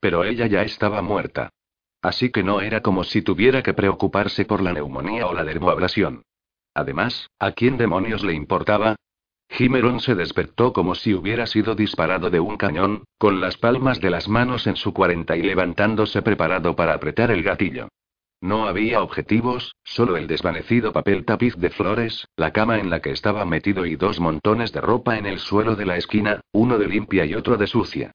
[0.00, 1.50] Pero ella ya estaba muerta.
[2.02, 6.22] Así que no era como si tuviera que preocuparse por la neumonía o la dermoabrasión.
[6.74, 8.96] Además, ¿a quién demonios le importaba?
[9.50, 14.10] Jimerón se despertó como si hubiera sido disparado de un cañón, con las palmas de
[14.10, 17.88] las manos en su cuarenta y levantándose preparado para apretar el gatillo.
[18.40, 23.10] No había objetivos, solo el desvanecido papel tapiz de flores, la cama en la que
[23.10, 26.88] estaba metido y dos montones de ropa en el suelo de la esquina, uno de
[26.88, 28.12] limpia y otro de sucia.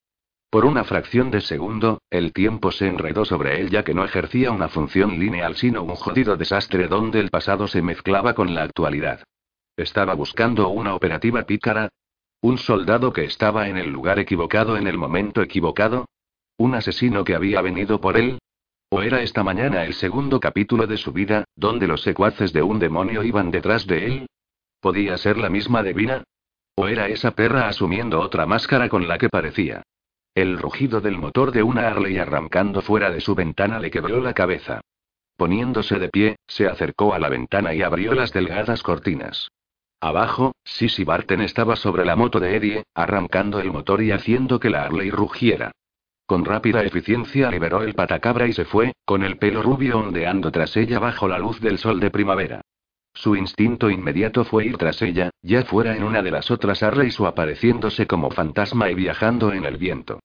[0.50, 4.52] Por una fracción de segundo, el tiempo se enredó sobre él ya que no ejercía
[4.52, 9.20] una función lineal sino un jodido desastre donde el pasado se mezclaba con la actualidad.
[9.78, 11.90] ¿Estaba buscando una operativa pícara?
[12.42, 16.06] ¿Un soldado que estaba en el lugar equivocado en el momento equivocado?
[16.58, 18.40] ¿Un asesino que había venido por él?
[18.90, 22.80] ¿O era esta mañana el segundo capítulo de su vida, donde los secuaces de un
[22.80, 24.28] demonio iban detrás de él?
[24.80, 26.24] ¿Podía ser la misma Devina?
[26.76, 29.84] ¿O era esa perra asumiendo otra máscara con la que parecía?
[30.34, 34.34] El rugido del motor de una Harley arrancando fuera de su ventana le quebró la
[34.34, 34.80] cabeza.
[35.36, 39.50] Poniéndose de pie, se acercó a la ventana y abrió las delgadas cortinas.
[40.00, 44.70] Abajo, Sissy Barton estaba sobre la moto de Eddie, arrancando el motor y haciendo que
[44.70, 45.72] la Harley rugiera.
[46.26, 50.76] Con rápida eficiencia liberó el patacabra y se fue, con el pelo rubio ondeando tras
[50.76, 52.62] ella bajo la luz del sol de primavera.
[53.14, 57.20] Su instinto inmediato fue ir tras ella, ya fuera en una de las otras Harleys
[57.20, 60.20] o apareciéndose como fantasma y viajando en el viento.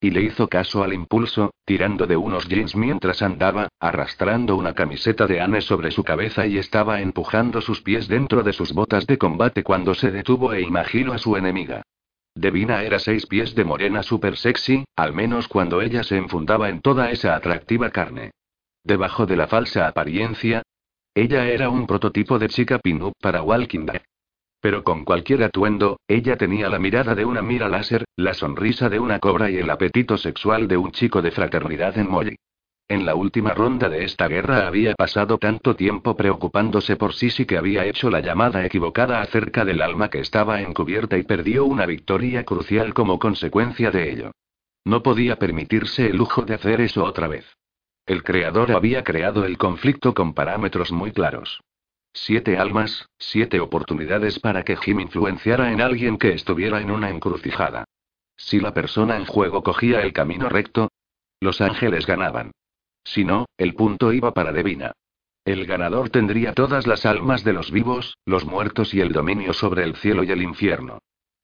[0.00, 5.26] Y le hizo caso al impulso, tirando de unos jeans mientras andaba, arrastrando una camiseta
[5.26, 9.16] de Anne sobre su cabeza y estaba empujando sus pies dentro de sus botas de
[9.18, 11.82] combate cuando se detuvo e imaginó a su enemiga.
[12.34, 16.80] Devina era seis pies de morena super sexy, al menos cuando ella se enfundaba en
[16.80, 18.32] toda esa atractiva carne.
[18.82, 20.62] Debajo de la falsa apariencia,
[21.14, 24.02] ella era un prototipo de chica pin-up para Walking Dead.
[24.64, 28.98] Pero con cualquier atuendo, ella tenía la mirada de una mira láser, la sonrisa de
[28.98, 32.36] una cobra y el apetito sexual de un chico de fraternidad en Molly.
[32.88, 37.58] En la última ronda de esta guerra había pasado tanto tiempo preocupándose por Sisi que
[37.58, 42.44] había hecho la llamada equivocada acerca del alma que estaba encubierta y perdió una victoria
[42.44, 44.30] crucial como consecuencia de ello.
[44.86, 47.44] No podía permitirse el lujo de hacer eso otra vez.
[48.06, 51.60] El creador había creado el conflicto con parámetros muy claros.
[52.16, 57.84] Siete almas, siete oportunidades para que Jim influenciara en alguien que estuviera en una encrucijada.
[58.36, 60.90] Si la persona en juego cogía el camino recto,
[61.40, 62.52] los ángeles ganaban.
[63.02, 64.92] Si no, el punto iba para Devina.
[65.44, 69.82] El ganador tendría todas las almas de los vivos, los muertos y el dominio sobre
[69.82, 71.00] el cielo y el infierno.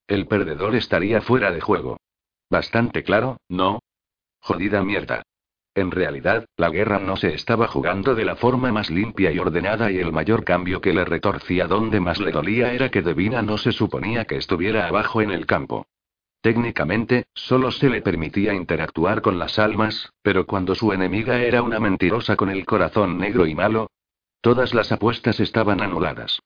[0.07, 1.99] El perdedor estaría fuera de juego.
[2.49, 3.81] Bastante claro, ¿no?
[4.41, 5.23] Jodida mierda.
[5.75, 9.91] En realidad, la guerra no se estaba jugando de la forma más limpia y ordenada
[9.93, 13.57] y el mayor cambio que le retorcía donde más le dolía era que Devina no
[13.57, 15.87] se suponía que estuviera abajo en el campo.
[16.41, 21.79] Técnicamente, solo se le permitía interactuar con las almas, pero cuando su enemiga era una
[21.79, 23.91] mentirosa con el corazón negro y malo,
[24.41, 26.41] todas las apuestas estaban anuladas.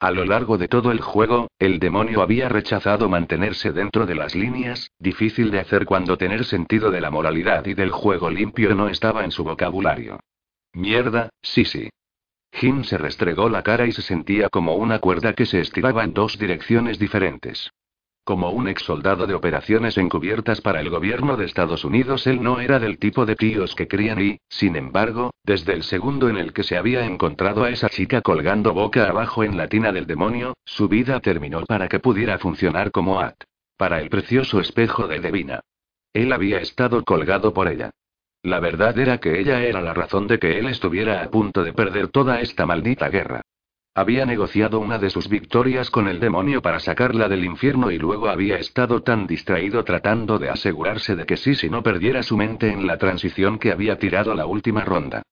[0.00, 4.36] A lo largo de todo el juego, el demonio había rechazado mantenerse dentro de las
[4.36, 8.88] líneas, difícil de hacer cuando tener sentido de la moralidad y del juego limpio no
[8.88, 10.20] estaba en su vocabulario.
[10.72, 11.90] Mierda, sí sí.
[12.52, 16.14] Jim se restregó la cara y se sentía como una cuerda que se estiraba en
[16.14, 17.70] dos direcciones diferentes.
[18.28, 22.60] Como un ex soldado de operaciones encubiertas para el gobierno de Estados Unidos, él no
[22.60, 26.52] era del tipo de tíos que crían y, sin embargo, desde el segundo en el
[26.52, 30.58] que se había encontrado a esa chica colgando boca abajo en la tina del demonio,
[30.66, 33.32] su vida terminó para que pudiera funcionar como at.
[33.78, 35.60] Para el precioso espejo de Devina.
[36.12, 37.92] Él había estado colgado por ella.
[38.42, 41.72] La verdad era que ella era la razón de que él estuviera a punto de
[41.72, 43.40] perder toda esta maldita guerra.
[43.98, 48.28] Había negociado una de sus victorias con el demonio para sacarla del infierno y luego
[48.28, 52.86] había estado tan distraído tratando de asegurarse de que Sisi no perdiera su mente en
[52.86, 55.22] la transición que había tirado la última ronda.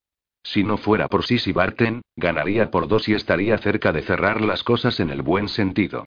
[0.43, 4.65] Si no fuera por Sisi Barton, ganaría por dos y estaría cerca de cerrar las
[4.65, 6.05] cosas en el buen sentido.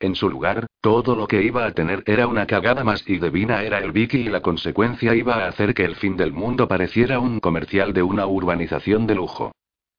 [0.00, 3.62] En su lugar, todo lo que iba a tener era una cagada más y Devina
[3.62, 7.20] era el Vicky y la consecuencia iba a hacer que el fin del mundo pareciera
[7.20, 9.52] un comercial de una urbanización de lujo.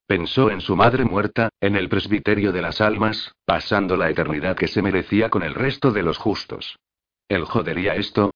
[0.09, 4.67] Pensó en su madre muerta, en el presbiterio de las almas, pasando la eternidad que
[4.67, 6.79] se merecía con el resto de los justos.
[7.27, 8.31] ¿El jodería esto?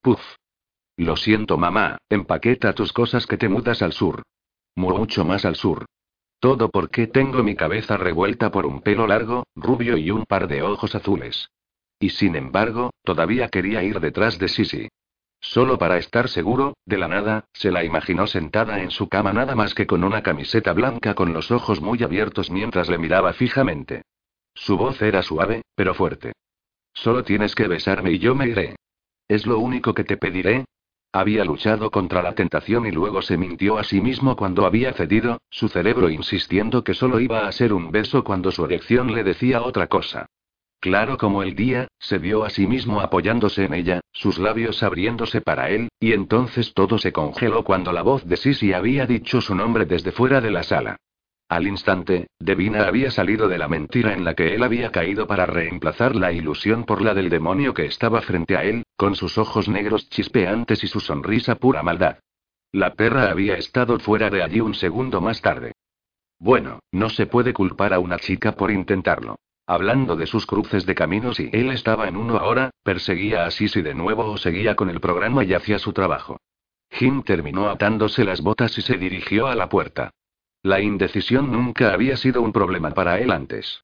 [0.00, 0.20] Puf.
[0.96, 4.22] Lo siento, mamá, empaqueta tus cosas que te mudas al sur.
[4.76, 5.86] Mucho más al sur.
[6.38, 10.62] Todo porque tengo mi cabeza revuelta por un pelo largo, rubio y un par de
[10.62, 11.50] ojos azules.
[11.98, 14.88] Y sin embargo, todavía quería ir detrás de Sisi.
[15.40, 19.54] Solo para estar seguro, de la nada, se la imaginó sentada en su cama nada
[19.54, 24.02] más que con una camiseta blanca con los ojos muy abiertos mientras le miraba fijamente.
[24.54, 26.32] Su voz era suave, pero fuerte.
[26.92, 28.76] Solo tienes que besarme y yo me iré.
[29.28, 30.64] Es lo único que te pediré.
[31.12, 35.40] Había luchado contra la tentación y luego se mintió a sí mismo cuando había cedido,
[35.50, 39.62] su cerebro insistiendo que solo iba a ser un beso cuando su erección le decía
[39.62, 40.26] otra cosa.
[40.86, 45.40] Claro como el día, se vio a sí mismo apoyándose en ella, sus labios abriéndose
[45.40, 49.56] para él, y entonces todo se congeló cuando la voz de Sisi había dicho su
[49.56, 50.96] nombre desde fuera de la sala.
[51.48, 55.44] Al instante, Devina había salido de la mentira en la que él había caído para
[55.44, 59.68] reemplazar la ilusión por la del demonio que estaba frente a él, con sus ojos
[59.68, 62.20] negros chispeantes y su sonrisa pura maldad.
[62.70, 65.72] La perra había estado fuera de allí un segundo más tarde.
[66.38, 69.34] Bueno, no se puede culpar a una chica por intentarlo.
[69.68, 73.82] Hablando de sus cruces de caminos y él estaba en uno ahora, perseguía a Sisi
[73.82, 76.38] de nuevo o seguía con el programa y hacía su trabajo.
[76.90, 80.10] Jim terminó atándose las botas y se dirigió a la puerta.
[80.62, 83.82] La indecisión nunca había sido un problema para él antes.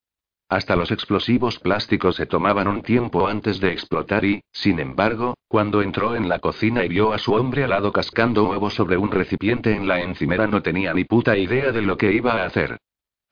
[0.49, 5.83] Hasta los explosivos plásticos se tomaban un tiempo antes de explotar y, sin embargo, cuando
[5.83, 9.11] entró en la cocina y vio a su hombre al lado cascando huevos sobre un
[9.11, 12.79] recipiente en la encimera no tenía ni puta idea de lo que iba a hacer.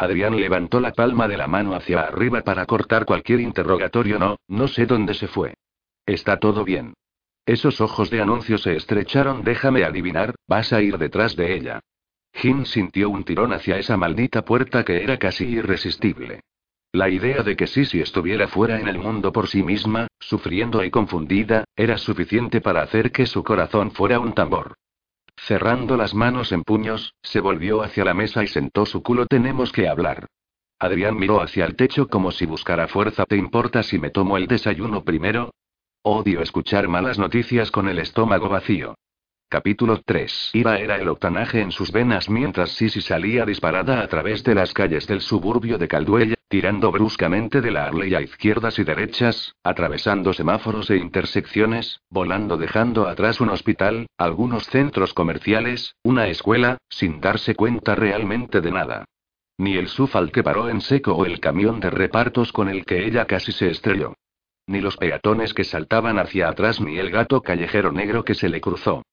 [0.00, 4.18] Adrián levantó la palma de la mano hacia arriba para cortar cualquier interrogatorio.
[4.18, 5.52] No, no sé dónde se fue.
[6.06, 6.94] Está todo bien.
[7.44, 9.44] Esos ojos de anuncio se estrecharon.
[9.44, 11.80] Déjame adivinar, vas a ir detrás de ella.
[12.32, 16.40] Jim sintió un tirón hacia esa maldita puerta que era casi irresistible.
[16.92, 20.90] La idea de que Sisi estuviera fuera en el mundo por sí misma, sufriendo y
[20.90, 24.76] confundida, era suficiente para hacer que su corazón fuera un tambor.
[25.36, 29.26] Cerrando las manos en puños, se volvió hacia la mesa y sentó su culo.
[29.26, 30.26] Tenemos que hablar.
[30.78, 33.26] Adrián miró hacia el techo como si buscara fuerza.
[33.26, 35.50] ¿Te importa si me tomo el desayuno primero?
[36.02, 38.94] Odio escuchar malas noticias con el estómago vacío.
[39.50, 40.52] Capítulo 3.
[40.54, 44.72] Ira era el octanaje en sus venas mientras Sisi salía disparada a través de las
[44.72, 50.32] calles del suburbio de Calduella, tirando bruscamente de la Arley a izquierdas y derechas, atravesando
[50.32, 57.54] semáforos e intersecciones, volando dejando atrás un hospital, algunos centros comerciales, una escuela, sin darse
[57.54, 59.04] cuenta realmente de nada.
[59.58, 63.06] Ni el sufal que paró en seco o el camión de repartos con el que
[63.06, 64.14] ella casi se estrelló.
[64.66, 68.60] Ni los peatones que saltaban hacia atrás ni el gato callejero negro que se le
[68.60, 69.04] cruzó.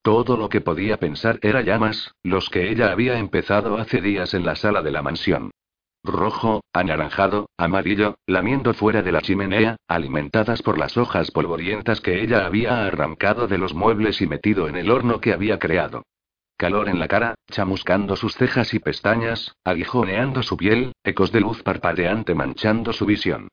[0.00, 4.46] Todo lo que podía pensar era llamas, los que ella había empezado hace días en
[4.46, 5.50] la sala de la mansión.
[6.06, 12.46] Rojo, anaranjado, amarillo, lamiendo fuera de la chimenea, alimentadas por las hojas polvorientas que ella
[12.46, 16.02] había arrancado de los muebles y metido en el horno que había creado.
[16.56, 21.62] Calor en la cara, chamuscando sus cejas y pestañas, aguijoneando su piel, ecos de luz
[21.62, 23.48] parpadeante manchando su visión.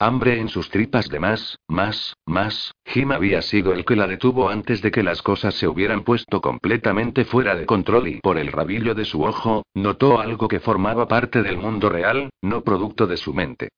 [0.00, 2.74] Hambre en sus tripas de más, más, más.
[2.84, 6.40] Jim había sido el que la detuvo antes de que las cosas se hubieran puesto
[6.40, 11.06] completamente fuera de control y por el rabillo de su ojo, notó algo que formaba
[11.06, 13.68] parte del mundo real, no producto de su mente.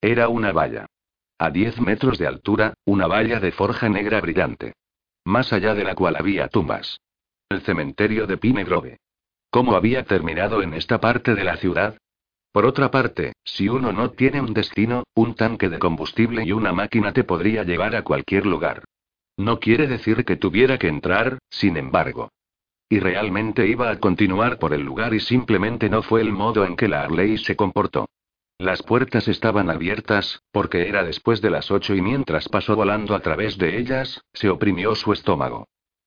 [0.00, 0.86] Era una valla.
[1.38, 4.74] A 10 metros de altura, una valla de forja negra brillante.
[5.24, 7.00] Más allá de la cual había tumbas.
[7.48, 8.98] El cementerio de Pine Grove.
[9.50, 11.96] ¿Cómo había terminado en esta parte de la ciudad?
[12.54, 16.72] Por otra parte, si uno no tiene un destino, un tanque de combustible y una
[16.72, 18.84] máquina te podría llevar a cualquier lugar.
[19.36, 22.28] No quiere decir que tuviera que entrar, sin embargo.
[22.88, 26.76] Y realmente iba a continuar por el lugar y simplemente no fue el modo en
[26.76, 28.08] que la Arley se comportó.
[28.56, 33.20] Las puertas estaban abiertas, porque era después de las ocho y mientras pasó volando a
[33.20, 35.66] través de ellas, se oprimió su estómago.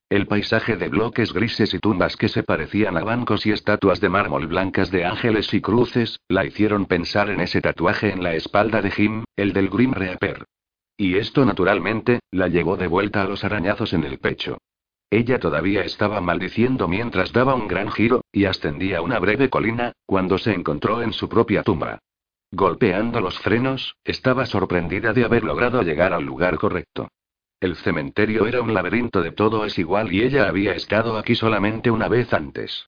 [0.09, 4.07] El paisaje de bloques grises y tumbas que se parecían a bancos y estatuas de
[4.07, 8.81] mármol blancas de ángeles y cruces, la hicieron pensar en ese tatuaje en la espalda
[8.81, 10.45] de Jim, el del Grim Reaper.
[10.95, 14.57] Y esto naturalmente, la llevó de vuelta a los arañazos en el pecho.
[15.09, 20.37] Ella todavía estaba maldiciendo mientras daba un gran giro, y ascendía una breve colina, cuando
[20.37, 21.99] se encontró en su propia tumba.
[22.51, 27.09] Golpeando los frenos, estaba sorprendida de haber logrado llegar al lugar correcto.
[27.59, 31.89] El cementerio era un laberinto de todo es igual y ella había estado aquí solamente
[31.89, 32.87] una vez antes.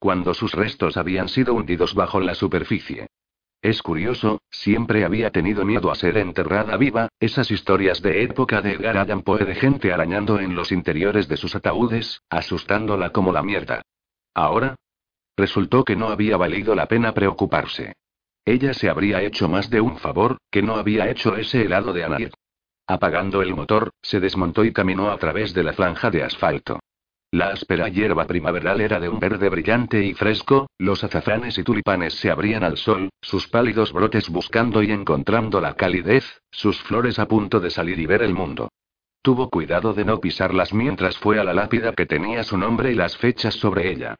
[0.00, 3.06] Cuando sus restos habían sido hundidos bajo la superficie.
[3.62, 8.72] Es curioso, siempre había tenido miedo a ser enterrada viva, esas historias de época de
[8.72, 13.42] Edgar Allan Poe de gente arañando en los interiores de sus ataúdes, asustándola como la
[13.42, 13.82] mierda.
[14.34, 14.76] Ahora,
[15.36, 17.94] resultó que no había valido la pena preocuparse.
[18.44, 22.04] Ella se habría hecho más de un favor, que no había hecho ese helado de
[22.04, 22.32] Anair.
[22.90, 26.80] Apagando el motor, se desmontó y caminó a través de la franja de asfalto.
[27.30, 32.14] La áspera hierba primaveral era de un verde brillante y fresco, los azafranes y tulipanes
[32.14, 37.28] se abrían al sol, sus pálidos brotes buscando y encontrando la calidez, sus flores a
[37.28, 38.70] punto de salir y ver el mundo.
[39.20, 42.94] Tuvo cuidado de no pisarlas mientras fue a la lápida que tenía su nombre y
[42.94, 44.16] las fechas sobre ella.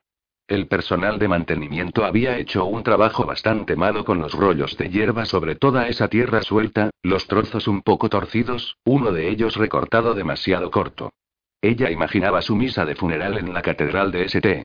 [0.49, 5.27] El personal de mantenimiento había hecho un trabajo bastante malo con los rollos de hierba
[5.27, 10.71] sobre toda esa tierra suelta, los trozos un poco torcidos, uno de ellos recortado demasiado
[10.71, 11.13] corto.
[11.61, 14.65] Ella imaginaba su misa de funeral en la catedral de St.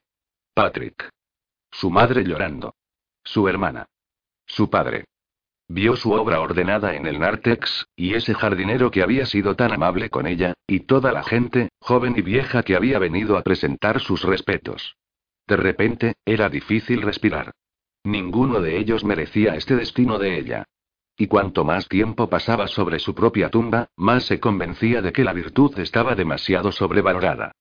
[0.54, 1.10] Patrick.
[1.70, 2.74] Su madre llorando.
[3.22, 3.84] Su hermana.
[4.46, 5.04] Su padre.
[5.68, 10.08] Vio su obra ordenada en el Nartex, y ese jardinero que había sido tan amable
[10.08, 14.22] con ella, y toda la gente, joven y vieja que había venido a presentar sus
[14.22, 14.96] respetos.
[15.46, 17.52] De repente, era difícil respirar.
[18.04, 20.64] Ninguno de ellos merecía este destino de ella.
[21.16, 25.32] Y cuanto más tiempo pasaba sobre su propia tumba, más se convencía de que la
[25.32, 27.52] virtud estaba demasiado sobrevalorada.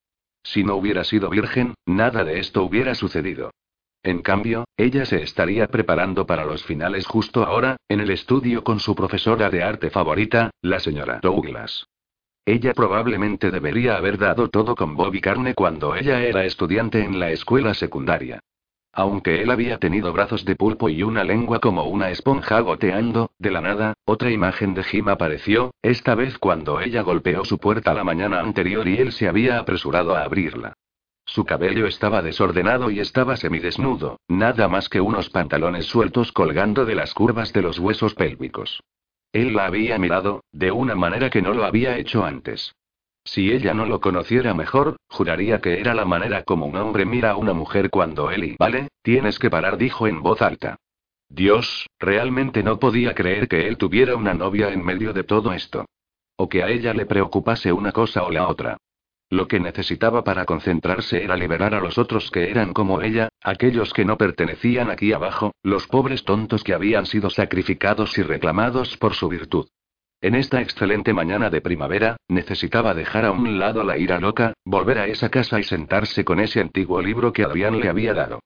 [0.43, 3.51] Si no hubiera sido virgen, nada de esto hubiera sucedido.
[4.01, 8.81] En cambio, ella se estaría preparando para los finales justo ahora, en el estudio con
[8.81, 11.87] su profesora de arte favorita, la señora Douglas.
[12.45, 17.31] Ella probablemente debería haber dado todo con Bobby Carne cuando ella era estudiante en la
[17.31, 18.41] escuela secundaria.
[18.91, 23.49] Aunque él había tenido brazos de pulpo y una lengua como una esponja goteando, de
[23.49, 28.03] la nada, otra imagen de Jim apareció, esta vez cuando ella golpeó su puerta la
[28.03, 30.73] mañana anterior y él se había apresurado a abrirla.
[31.25, 36.95] Su cabello estaba desordenado y estaba semidesnudo, nada más que unos pantalones sueltos colgando de
[36.95, 38.83] las curvas de los huesos pélvicos.
[39.33, 42.73] Él la había mirado, de una manera que no lo había hecho antes.
[43.25, 47.31] Si ella no lo conociera mejor, juraría que era la manera como un hombre mira
[47.31, 50.77] a una mujer cuando él y vale, tienes que parar, dijo en voz alta.
[51.29, 55.85] Dios, realmente no podía creer que él tuviera una novia en medio de todo esto.
[56.35, 58.77] O que a ella le preocupase una cosa o la otra.
[59.29, 63.93] Lo que necesitaba para concentrarse era liberar a los otros que eran como ella, aquellos
[63.93, 69.15] que no pertenecían aquí abajo, los pobres tontos que habían sido sacrificados y reclamados por
[69.15, 69.67] su virtud.
[70.21, 74.97] En esta excelente mañana de primavera, necesitaba dejar a un lado la ira loca, volver
[74.97, 78.39] a esa casa y sentarse con ese antiguo libro que Adrián le había dado.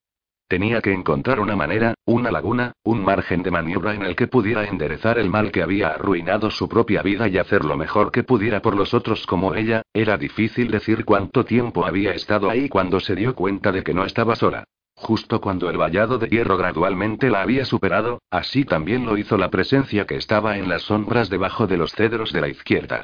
[0.47, 4.65] Tenía que encontrar una manera, una laguna, un margen de maniobra en el que pudiera
[4.65, 8.61] enderezar el mal que había arruinado su propia vida y hacer lo mejor que pudiera
[8.61, 9.81] por los otros como ella.
[9.93, 14.05] Era difícil decir cuánto tiempo había estado ahí cuando se dio cuenta de que no
[14.05, 14.63] estaba sola.
[14.95, 19.49] Justo cuando el vallado de hierro gradualmente la había superado, así también lo hizo la
[19.49, 23.03] presencia que estaba en las sombras debajo de los cedros de la izquierda.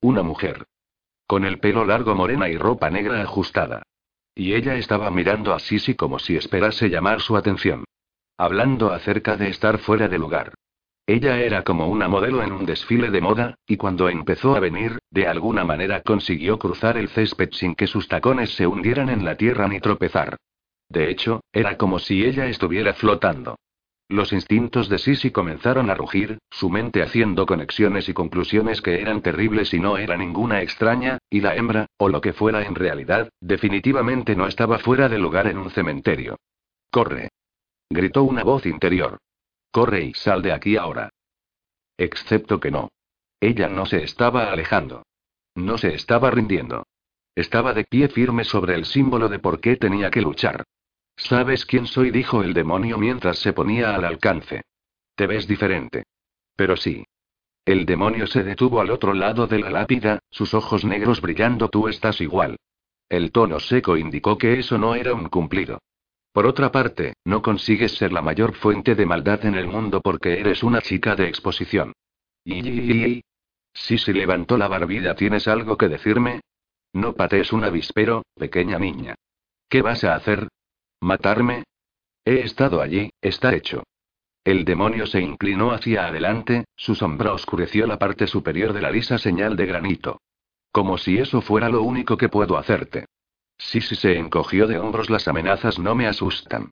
[0.00, 0.66] Una mujer.
[1.28, 3.84] Con el pelo largo morena y ropa negra ajustada.
[4.40, 7.84] Y ella estaba mirando a Sisi como si esperase llamar su atención.
[8.38, 10.54] Hablando acerca de estar fuera de lugar.
[11.06, 14.98] Ella era como una modelo en un desfile de moda, y cuando empezó a venir,
[15.10, 19.36] de alguna manera consiguió cruzar el césped sin que sus tacones se hundieran en la
[19.36, 20.38] tierra ni tropezar.
[20.88, 23.56] De hecho, era como si ella estuviera flotando.
[24.10, 29.22] Los instintos de Sisi comenzaron a rugir, su mente haciendo conexiones y conclusiones que eran
[29.22, 33.30] terribles y no era ninguna extraña, y la hembra, o lo que fuera en realidad,
[33.40, 36.40] definitivamente no estaba fuera de lugar en un cementerio.
[36.90, 37.28] Corre.
[37.88, 39.18] Gritó una voz interior.
[39.70, 41.10] Corre y sal de aquí ahora.
[41.96, 42.88] Excepto que no.
[43.38, 45.04] Ella no se estaba alejando.
[45.54, 46.84] No se estaba rindiendo.
[47.36, 50.64] Estaba de pie firme sobre el símbolo de por qué tenía que luchar.
[51.22, 52.10] ¿Sabes quién soy?
[52.10, 54.62] dijo el demonio mientras se ponía al alcance.
[55.14, 56.04] Te ves diferente.
[56.56, 57.04] Pero sí.
[57.64, 61.68] El demonio se detuvo al otro lado de la lápida, sus ojos negros brillando.
[61.68, 62.56] Tú estás igual.
[63.08, 65.78] El tono seco indicó que eso no era un cumplido.
[66.32, 70.40] Por otra parte, no consigues ser la mayor fuente de maldad en el mundo porque
[70.40, 71.92] eres una chica de exposición.
[72.44, 73.20] Y...
[73.72, 75.14] Sí, sí levantó la barbilla.
[75.14, 76.40] ¿Tienes algo que decirme?
[76.94, 79.14] No patees un avispero, pequeña niña.
[79.68, 80.48] ¿Qué vas a hacer?
[81.00, 81.64] ¿Matarme?
[82.24, 83.84] He estado allí, está hecho.
[84.44, 89.18] El demonio se inclinó hacia adelante, su sombra oscureció la parte superior de la lisa
[89.18, 90.20] señal de granito.
[90.72, 93.06] Como si eso fuera lo único que puedo hacerte.
[93.58, 96.70] Sí se encogió de hombros, las amenazas no me asustan.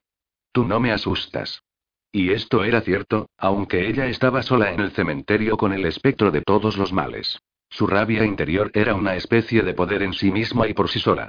[0.52, 1.62] Tú no me asustas.
[2.10, 6.42] Y esto era cierto, aunque ella estaba sola en el cementerio con el espectro de
[6.42, 7.38] todos los males.
[7.68, 11.28] Su rabia interior era una especie de poder en sí misma y por sí sola.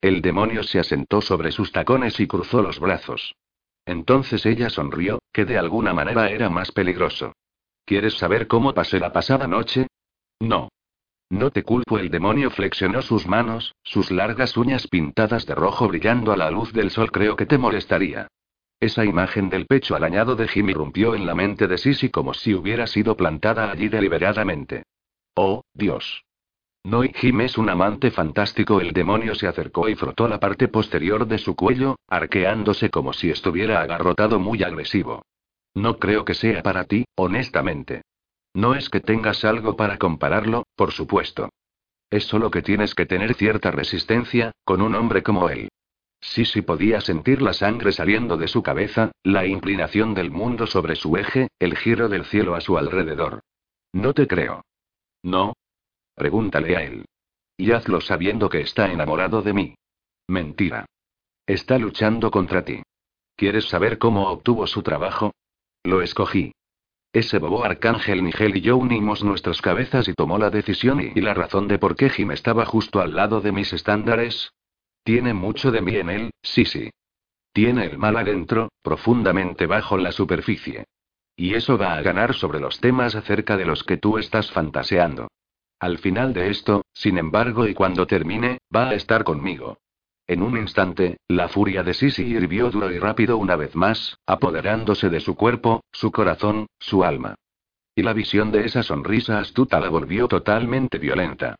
[0.00, 3.34] El demonio se asentó sobre sus tacones y cruzó los brazos.
[3.84, 7.32] Entonces ella sonrió, que de alguna manera era más peligroso.
[7.84, 9.86] ¿Quieres saber cómo pasé la pasada noche?
[10.40, 10.68] No.
[11.30, 16.32] No te culpo, el demonio flexionó sus manos, sus largas uñas pintadas de rojo brillando
[16.32, 18.28] a la luz del sol creo que te molestaría.
[18.80, 22.54] Esa imagen del pecho arañado de Jim irrumpió en la mente de Sissy como si
[22.54, 24.84] hubiera sido plantada allí deliberadamente.
[25.34, 26.24] Oh, Dios.
[26.88, 28.80] No y Jim es un amante fantástico.
[28.80, 33.28] El demonio se acercó y frotó la parte posterior de su cuello, arqueándose como si
[33.28, 35.20] estuviera agarrotado muy agresivo.
[35.74, 38.00] No creo que sea para ti, honestamente.
[38.54, 41.50] No es que tengas algo para compararlo, por supuesto.
[42.08, 45.68] Es solo que tienes que tener cierta resistencia, con un hombre como él.
[46.22, 50.96] Sí, sí podía sentir la sangre saliendo de su cabeza, la inclinación del mundo sobre
[50.96, 53.42] su eje, el giro del cielo a su alrededor.
[53.92, 54.62] No te creo.
[55.22, 55.52] No,
[56.18, 57.04] Pregúntale a él.
[57.56, 59.74] Y hazlo sabiendo que está enamorado de mí.
[60.26, 60.84] Mentira.
[61.46, 62.82] Está luchando contra ti.
[63.36, 65.32] ¿Quieres saber cómo obtuvo su trabajo?
[65.84, 66.52] Lo escogí.
[67.12, 71.34] Ese bobo arcángel Nigel y yo unimos nuestras cabezas y tomó la decisión y, la
[71.34, 74.52] razón de por qué Jim estaba justo al lado de mis estándares.
[75.04, 76.90] Tiene mucho de mí en él, sí, sí.
[77.52, 80.84] Tiene el mal adentro, profundamente bajo la superficie.
[81.34, 85.28] Y eso va a ganar sobre los temas acerca de los que tú estás fantaseando.
[85.80, 89.78] Al final de esto, sin embargo, y cuando termine, va a estar conmigo.
[90.26, 95.08] En un instante, la furia de Sisi hirvió duro y rápido una vez más, apoderándose
[95.08, 97.36] de su cuerpo, su corazón, su alma.
[97.94, 101.56] Y la visión de esa sonrisa astuta la volvió totalmente violenta.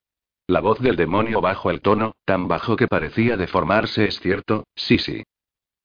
[0.47, 5.23] La voz del demonio bajo el tono, tan bajo que parecía deformarse, es cierto, Sisi.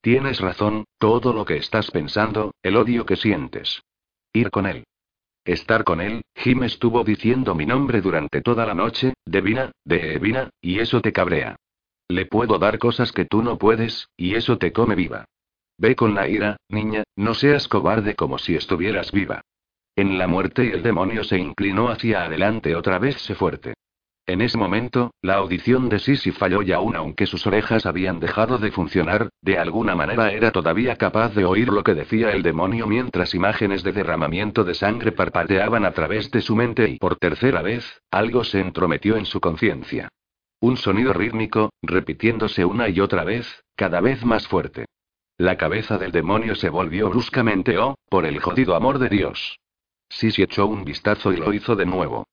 [0.02, 3.84] Tienes razón, todo lo que estás pensando, el odio que sientes.
[4.34, 4.84] Ir con él.
[5.46, 10.50] Estar con él, Jim estuvo diciendo mi nombre durante toda la noche, Devina, de Evina,
[10.62, 11.58] y eso te cabrea.
[12.08, 15.26] Le puedo dar cosas que tú no puedes, y eso te come viva.
[15.78, 19.42] Ve con la ira, niña, no seas cobarde como si estuvieras viva.
[19.96, 23.74] En la muerte el demonio se inclinó hacia adelante otra vez se fuerte.
[24.26, 28.58] En ese momento, la audición de Sisi falló y aún aunque sus orejas habían dejado
[28.58, 32.88] de funcionar, de alguna manera era todavía capaz de oír lo que decía el demonio
[32.88, 37.62] mientras imágenes de derramamiento de sangre parpadeaban a través de su mente y por tercera
[37.62, 40.08] vez, algo se entrometió en su conciencia.
[40.62, 44.86] Un sonido rítmico, repitiéndose una y otra vez, cada vez más fuerte.
[45.38, 49.60] La cabeza del demonio se volvió bruscamente, oh, por el jodido amor de Dios.
[50.08, 52.26] Sisi echó un vistazo y lo hizo de nuevo.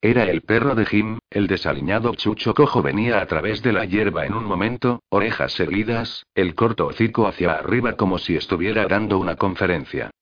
[0.00, 4.26] Era el perro de Jim, el desaliñado chucho cojo venía a través de la hierba
[4.26, 9.34] en un momento, orejas erguidas, el corto hocico hacia arriba como si estuviera dando una
[9.34, 10.12] conferencia.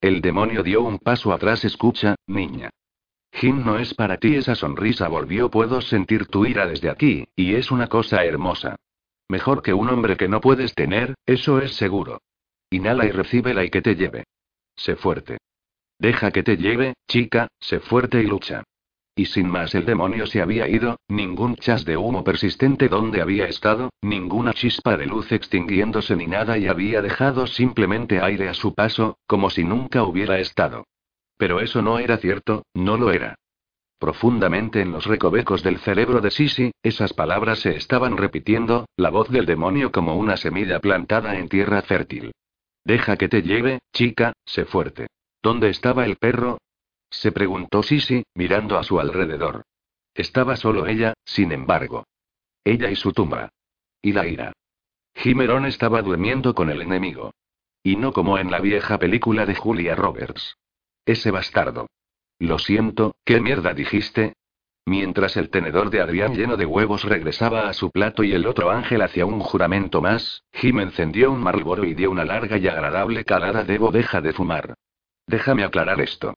[0.00, 2.70] El demonio dio un paso atrás, escucha, niña.
[3.30, 7.56] Jim no es para ti, esa sonrisa volvió, puedo sentir tu ira desde aquí, y
[7.56, 8.76] es una cosa hermosa.
[9.28, 12.22] Mejor que un hombre que no puedes tener, eso es seguro.
[12.70, 14.24] Inhala y recíbela y que te lleve.
[14.76, 15.36] Sé fuerte.
[15.98, 18.64] Deja que te lleve, chica, sé fuerte y lucha.
[19.18, 23.46] Y sin más el demonio se había ido, ningún chas de humo persistente donde había
[23.46, 28.74] estado, ninguna chispa de luz extinguiéndose ni nada y había dejado simplemente aire a su
[28.74, 30.84] paso, como si nunca hubiera estado.
[31.38, 33.36] Pero eso no era cierto, no lo era.
[33.98, 39.30] Profundamente en los recovecos del cerebro de Sisi, esas palabras se estaban repitiendo, la voz
[39.30, 42.32] del demonio como una semilla plantada en tierra fértil.
[42.84, 45.06] Deja que te lleve, chica, sé fuerte.
[45.42, 46.58] ¿Dónde estaba el perro?
[47.10, 49.64] Se preguntó Sisi, mirando a su alrededor.
[50.14, 52.06] Estaba solo ella, sin embargo.
[52.64, 53.50] Ella y su tumba.
[54.02, 54.52] Y la ira.
[55.14, 57.32] Jimerón estaba durmiendo con el enemigo.
[57.82, 60.56] Y no como en la vieja película de Julia Roberts.
[61.04, 61.86] Ese bastardo.
[62.38, 64.34] Lo siento, ¿qué mierda dijiste?
[64.84, 68.70] Mientras el tenedor de Adrián lleno de huevos regresaba a su plato y el otro
[68.70, 73.24] ángel hacía un juramento más, Jim encendió un Marlboro y dio una larga y agradable
[73.24, 73.64] calada.
[73.64, 74.74] Debo deja de fumar.
[75.26, 76.34] Déjame aclarar esto.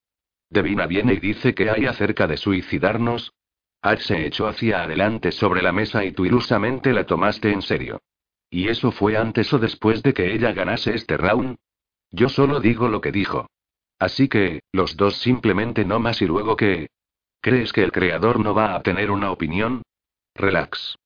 [0.49, 3.33] Devina viene y dice que hay acerca de suicidarnos.
[3.81, 8.01] Ash se echó hacia adelante sobre la mesa y tú ilusamente la tomaste en serio.
[8.49, 11.57] ¿Y eso fue antes o después de que ella ganase este round?
[12.11, 13.47] Yo solo digo lo que dijo.
[13.99, 16.89] Así que, los dos simplemente no más y luego que...
[17.41, 19.83] ¿Crees que el creador no va a tener una opinión?
[20.35, 20.97] Relax.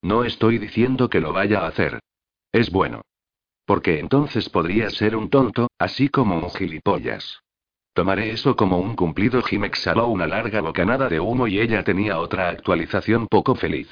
[0.00, 2.00] No estoy diciendo que lo vaya a hacer.
[2.52, 3.02] Es bueno.
[3.66, 7.43] Porque entonces podría ser un tonto, así como un gilipollas.
[7.94, 9.40] Tomaré eso como un cumplido.
[9.42, 13.88] Jim exhaló una larga bocanada de humo y ella tenía otra actualización poco feliz.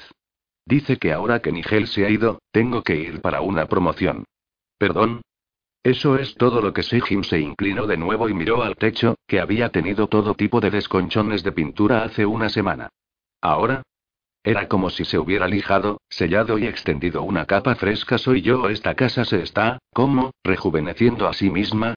[0.65, 4.25] Dice que ahora que Nigel se ha ido, tengo que ir para una promoción.
[4.77, 5.21] ¿Perdón?
[5.83, 6.99] Eso es todo lo que sé.
[6.99, 10.69] Jim se inclinó de nuevo y miró al techo, que había tenido todo tipo de
[10.69, 12.89] desconchones de pintura hace una semana.
[13.41, 13.83] ¿Ahora?
[14.43, 18.17] Era como si se hubiera lijado, sellado y extendido una capa fresca.
[18.17, 20.31] Soy yo, esta casa se está, ¿cómo?
[20.43, 21.95] rejuveneciendo a sí misma.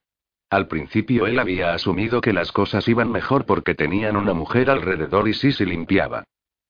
[0.48, 5.28] Al principio él había asumido que las cosas iban mejor porque tenían una mujer alrededor
[5.28, 6.24] y sí se limpiaba.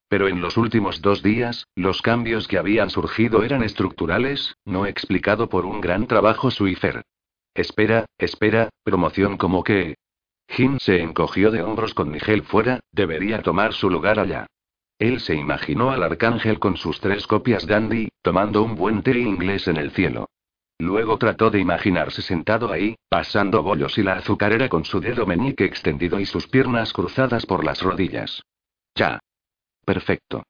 [0.09, 5.49] Pero en los últimos dos días, los cambios que habían surgido eran estructurales, no explicado
[5.49, 7.03] por un gran trabajo suifer.
[7.55, 9.97] Espera, espera, promoción como que...
[10.49, 14.47] Jim se encogió de hombros con Nigel fuera, debería tomar su lugar allá.
[14.99, 19.67] Él se imaginó al arcángel con sus tres copias dandy, tomando un buen té inglés
[19.69, 20.29] en el cielo.
[20.79, 25.65] Luego trató de imaginarse sentado ahí, pasando bollos y la azucarera con su dedo meñique
[25.65, 28.43] extendido y sus piernas cruzadas por las rodillas.
[28.95, 29.19] Ya.
[29.85, 30.43] Perfecto.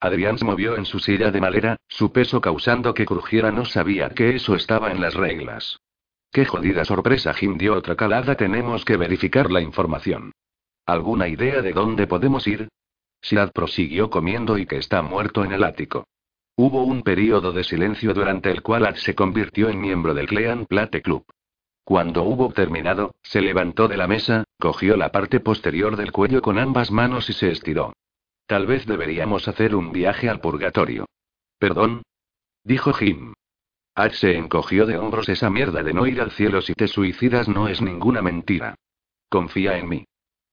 [0.00, 3.52] Adrián se movió en su silla de madera, su peso causando que crujiera.
[3.52, 5.78] No sabía que eso estaba en las reglas.
[6.32, 7.32] Qué jodida sorpresa.
[7.34, 8.34] Jim dio otra calada.
[8.34, 10.32] Tenemos que verificar la información.
[10.86, 12.68] ¿Alguna idea de dónde podemos ir?
[13.20, 16.04] Siad prosiguió comiendo y que está muerto en el ático.
[16.56, 20.66] Hubo un período de silencio durante el cual Ad se convirtió en miembro del Clean
[20.66, 21.24] Plate Club.
[21.84, 26.58] Cuando hubo terminado, se levantó de la mesa, cogió la parte posterior del cuello con
[26.58, 27.94] ambas manos y se estiró.
[28.46, 31.06] Tal vez deberíamos hacer un viaje al purgatorio.
[31.58, 32.02] ¿Perdón?
[32.64, 33.32] Dijo Jim.
[33.94, 37.48] Ash se encogió de hombros esa mierda de no ir al cielo si te suicidas
[37.48, 38.74] no es ninguna mentira.
[39.28, 40.04] Confía en mí.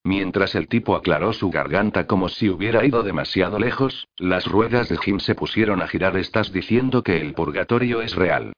[0.09, 4.97] Mientras el tipo aclaró su garganta como si hubiera ido demasiado lejos, las ruedas de
[4.97, 6.17] Jim se pusieron a girar.
[6.17, 8.53] Estás diciendo que el purgatorio es real.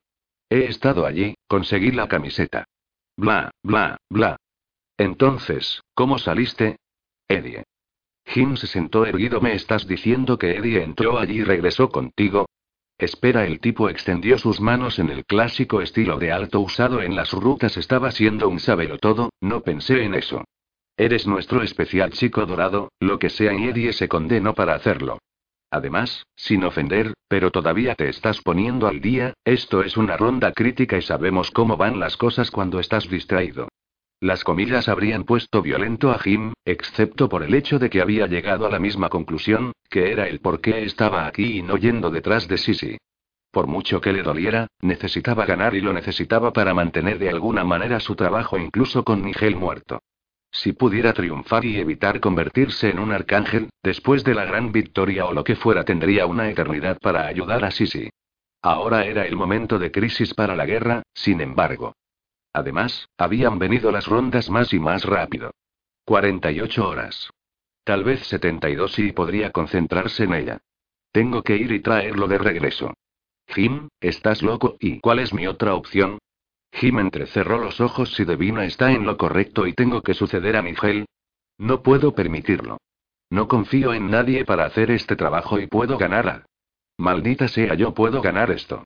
[0.49, 2.63] He estado allí, conseguí la camiseta.
[3.17, 4.37] Bla, bla, bla.
[4.97, 6.77] Entonces, ¿cómo saliste?
[7.27, 7.65] Eddie.
[8.27, 9.41] Jim se sentó erguido.
[9.41, 12.45] ¿Me estás diciendo que Eddie entró allí y regresó contigo?
[12.97, 17.33] Espera, el tipo extendió sus manos en el clásico estilo de alto usado en las
[17.33, 17.75] rutas.
[17.75, 18.59] Estaba siendo un
[19.01, 20.45] todo, no pensé en eso.
[21.01, 25.17] Eres nuestro especial chico dorado, lo que sea y Eddie se condenó para hacerlo.
[25.71, 30.99] Además, sin ofender, pero todavía te estás poniendo al día, esto es una ronda crítica
[30.99, 33.67] y sabemos cómo van las cosas cuando estás distraído.
[34.19, 38.67] Las comillas habrían puesto violento a Jim, excepto por el hecho de que había llegado
[38.67, 42.47] a la misma conclusión, que era el por qué estaba aquí y no yendo detrás
[42.47, 42.99] de Sisi.
[43.49, 47.99] Por mucho que le doliera, necesitaba ganar y lo necesitaba para mantener de alguna manera
[47.99, 49.99] su trabajo incluso con Nigel muerto.
[50.51, 55.33] Si pudiera triunfar y evitar convertirse en un arcángel, después de la gran victoria o
[55.33, 58.09] lo que fuera tendría una eternidad para ayudar a Sisi.
[58.61, 61.95] Ahora era el momento de crisis para la guerra, sin embargo.
[62.53, 65.51] Además, habían venido las rondas más y más rápido.
[66.05, 67.29] 48 horas.
[67.83, 70.59] Tal vez 72 y podría concentrarse en ella.
[71.11, 72.93] Tengo que ir y traerlo de regreso.
[73.47, 74.75] Jim, ¿estás loco?
[74.79, 76.19] ¿Y cuál es mi otra opción?
[76.72, 80.61] Jim entrecerró los ojos si Devina está en lo correcto y tengo que suceder a
[80.61, 81.05] Miguel.
[81.57, 82.78] No puedo permitirlo.
[83.30, 86.45] No confío en nadie para hacer este trabajo y puedo ganar
[86.97, 88.84] Maldita sea, yo puedo ganar esto.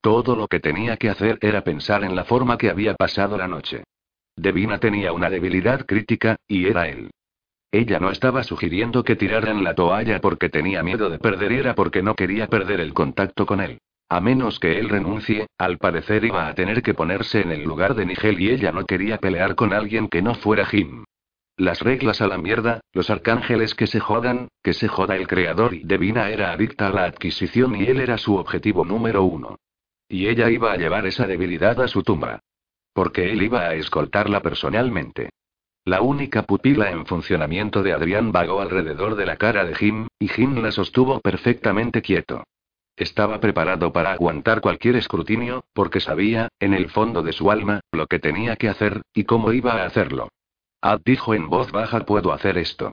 [0.00, 3.48] Todo lo que tenía que hacer era pensar en la forma que había pasado la
[3.48, 3.84] noche.
[4.36, 7.10] Devina tenía una debilidad crítica, y era él.
[7.70, 12.02] Ella no estaba sugiriendo que tiraran la toalla porque tenía miedo de perder, era porque
[12.02, 13.78] no quería perder el contacto con él.
[14.14, 17.96] A menos que él renuncie, al parecer iba a tener que ponerse en el lugar
[17.96, 21.02] de Nigel y ella no quería pelear con alguien que no fuera Jim.
[21.56, 25.74] Las reglas a la mierda, los arcángeles que se jodan, que se joda el creador
[25.74, 29.56] y Devina era adicta a la adquisición y él era su objetivo número uno.
[30.08, 32.38] Y ella iba a llevar esa debilidad a su tumba.
[32.92, 35.30] Porque él iba a escoltarla personalmente.
[35.84, 40.28] La única pupila en funcionamiento de Adrián vagó alrededor de la cara de Jim, y
[40.28, 42.44] Jim la sostuvo perfectamente quieto.
[42.96, 48.06] Estaba preparado para aguantar cualquier escrutinio, porque sabía, en el fondo de su alma, lo
[48.06, 50.28] que tenía que hacer, y cómo iba a hacerlo.
[50.80, 52.92] Ad dijo en voz baja: Puedo hacer esto.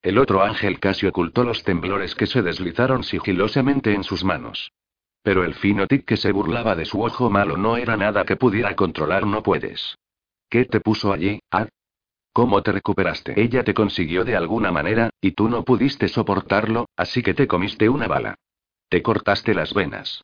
[0.00, 4.72] El otro ángel casi ocultó los temblores que se deslizaron sigilosamente en sus manos.
[5.22, 8.36] Pero el fino tic que se burlaba de su ojo malo no era nada que
[8.36, 9.96] pudiera controlar, no puedes.
[10.48, 11.68] ¿Qué te puso allí, Ad?
[12.32, 13.40] ¿Cómo te recuperaste?
[13.40, 17.88] Ella te consiguió de alguna manera, y tú no pudiste soportarlo, así que te comiste
[17.88, 18.36] una bala.
[18.92, 20.22] Te cortaste las venas.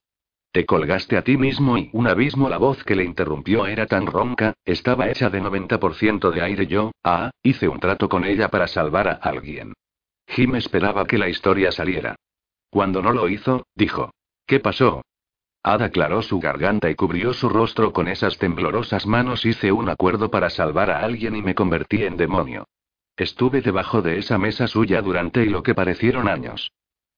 [0.53, 2.51] Te colgaste a ti mismo y un abismo.
[2.51, 6.67] La voz que le interrumpió era tan ronca, estaba hecha de 90% de aire.
[6.67, 9.73] Yo, ah, hice un trato con ella para salvar a alguien.
[10.27, 12.17] Jim esperaba que la historia saliera.
[12.69, 14.11] Cuando no lo hizo, dijo.
[14.47, 15.01] ¿Qué pasó?
[15.63, 19.47] Ada aclaró su garganta y cubrió su rostro con esas temblorosas manos.
[19.47, 22.67] Hice un acuerdo para salvar a alguien y me convertí en demonio.
[23.17, 26.71] Estuve debajo de esa mesa suya durante lo que parecieron años.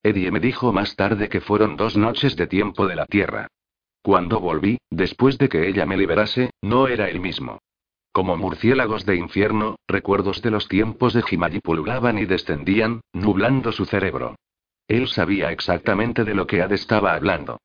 [0.03, 3.49] Eddie me dijo más tarde que fueron dos noches de tiempo de la Tierra.
[4.03, 7.59] Cuando volví, después de que ella me liberase, no era el mismo.
[8.13, 13.85] Como murciélagos de infierno, recuerdos de los tiempos de Himayi pululaban y descendían, nublando su
[13.85, 14.37] cerebro.
[14.89, 17.61] Él sabía exactamente de lo que Ad estaba hablando.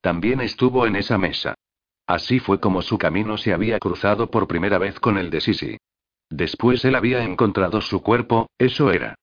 [0.00, 1.54] También estuvo en esa mesa.
[2.06, 5.76] Así fue como su camino se había cruzado por primera vez con el de Sisi.
[6.30, 9.16] Después él había encontrado su cuerpo, eso era.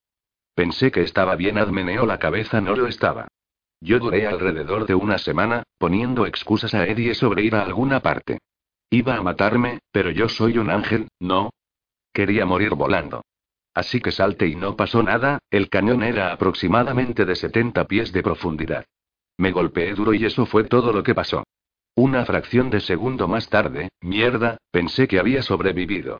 [0.57, 3.27] Pensé que estaba bien, admeneó la cabeza, no lo estaba.
[3.79, 8.39] Yo duré alrededor de una semana, poniendo excusas a Eddie sobre ir a alguna parte.
[8.89, 11.51] Iba a matarme, pero yo soy un ángel, ¿no?
[12.11, 13.21] Quería morir volando.
[13.75, 18.23] Así que salte y no pasó nada, el cañón era aproximadamente de 70 pies de
[18.23, 18.85] profundidad.
[19.37, 21.43] Me golpeé duro y eso fue todo lo que pasó.
[21.93, 26.17] Una fracción de segundo más tarde, mierda, pensé que había sobrevivido.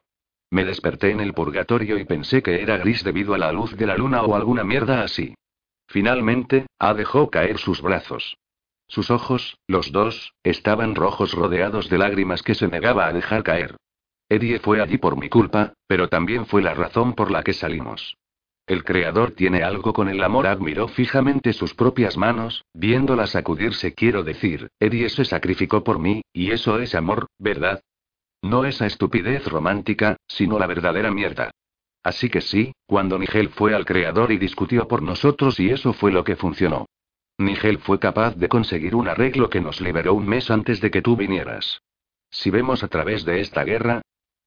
[0.49, 3.85] Me desperté en el purgatorio y pensé que era gris debido a la luz de
[3.85, 5.35] la luna o alguna mierda así.
[5.87, 8.37] Finalmente, A dejó caer sus brazos.
[8.87, 13.75] Sus ojos, los dos, estaban rojos rodeados de lágrimas que se negaba a dejar caer.
[14.29, 18.17] Eddie fue allí por mi culpa, pero también fue la razón por la que salimos.
[18.65, 20.45] El creador tiene algo con el amor.
[20.45, 23.93] Admiró fijamente sus propias manos, viéndolas sacudirse.
[23.93, 27.81] Quiero decir, Eddie se sacrificó por mí, y eso es amor, ¿verdad?
[28.41, 31.51] No esa estupidez romántica, sino la verdadera mierda.
[32.03, 36.11] Así que sí, cuando Nigel fue al creador y discutió por nosotros y eso fue
[36.11, 36.85] lo que funcionó.
[37.37, 41.01] Nigel fue capaz de conseguir un arreglo que nos liberó un mes antes de que
[41.01, 41.81] tú vinieras.
[42.29, 44.01] Si vemos a través de esta guerra,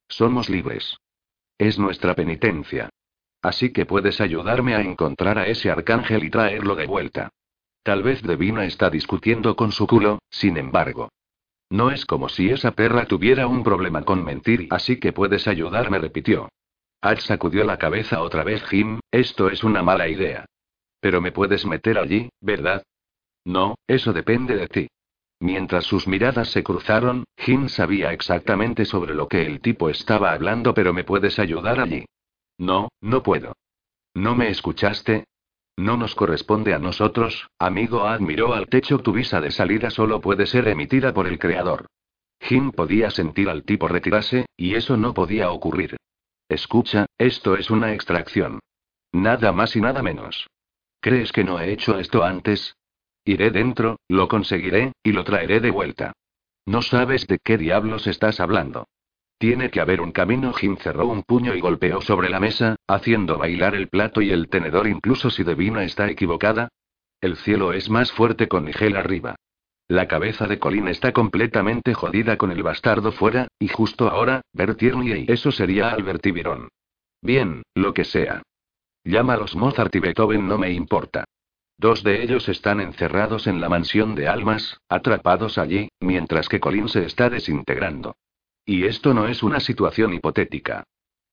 [0.07, 0.97] somos libres.
[1.57, 2.89] Es nuestra penitencia.
[3.41, 7.29] Así que puedes ayudarme a encontrar a ese arcángel y traerlo de vuelta.
[7.83, 11.09] Tal vez Devina está discutiendo con su culo, sin embargo.
[11.71, 15.99] No es como si esa perra tuviera un problema con mentir, así que puedes ayudarme,
[15.99, 16.49] repitió.
[17.01, 20.45] Ash sacudió la cabeza otra vez, Jim, esto es una mala idea.
[20.99, 22.83] Pero me puedes meter allí, ¿verdad?
[23.45, 24.87] No, eso depende de ti.
[25.39, 30.73] Mientras sus miradas se cruzaron, Jim sabía exactamente sobre lo que el tipo estaba hablando,
[30.73, 32.03] pero me puedes ayudar allí.
[32.57, 33.53] No, no puedo.
[34.13, 35.23] ¿No me escuchaste?
[35.77, 38.07] No nos corresponde a nosotros, amigo.
[38.07, 38.99] Admiró al techo.
[38.99, 41.87] Tu visa de salida solo puede ser emitida por el creador.
[42.41, 45.97] Jim podía sentir al tipo retirarse, y eso no podía ocurrir.
[46.49, 48.59] Escucha, esto es una extracción.
[49.11, 50.47] Nada más y nada menos.
[50.99, 52.75] ¿Crees que no he hecho esto antes?
[53.23, 56.13] Iré dentro, lo conseguiré, y lo traeré de vuelta.
[56.65, 58.87] No sabes de qué diablos estás hablando.
[59.41, 60.53] Tiene que haber un camino.
[60.53, 64.49] Jim cerró un puño y golpeó sobre la mesa, haciendo bailar el plato y el
[64.49, 66.69] tenedor incluso si Devina está equivocada.
[67.19, 69.35] El cielo es más fuerte con Nigel arriba.
[69.87, 74.77] La cabeza de Colin está completamente jodida con el bastardo fuera, y justo ahora, ver
[74.79, 76.33] y eso sería Albert y.
[77.23, 78.43] Bien, lo que sea.
[79.03, 81.23] Llámalos Mozart y Beethoven no me importa.
[81.79, 86.89] Dos de ellos están encerrados en la mansión de almas, atrapados allí, mientras que Colin
[86.89, 88.13] se está desintegrando.
[88.65, 90.83] Y esto no es una situación hipotética.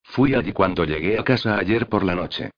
[0.03, 2.51] Fui allí cuando llegué a casa ayer por la noche.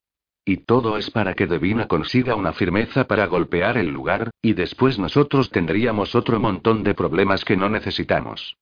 [0.45, 4.99] Y todo es para que Devina consiga una firmeza para golpear el lugar, y después
[4.99, 8.57] nosotros tendríamos otro montón de problemas que no necesitamos.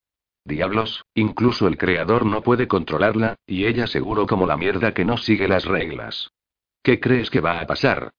[0.45, 5.19] Diablos, incluso el creador no puede controlarla, y ella seguro como la mierda que no
[5.19, 6.31] sigue las reglas.
[6.83, 8.13] ¿Qué crees que va a pasar?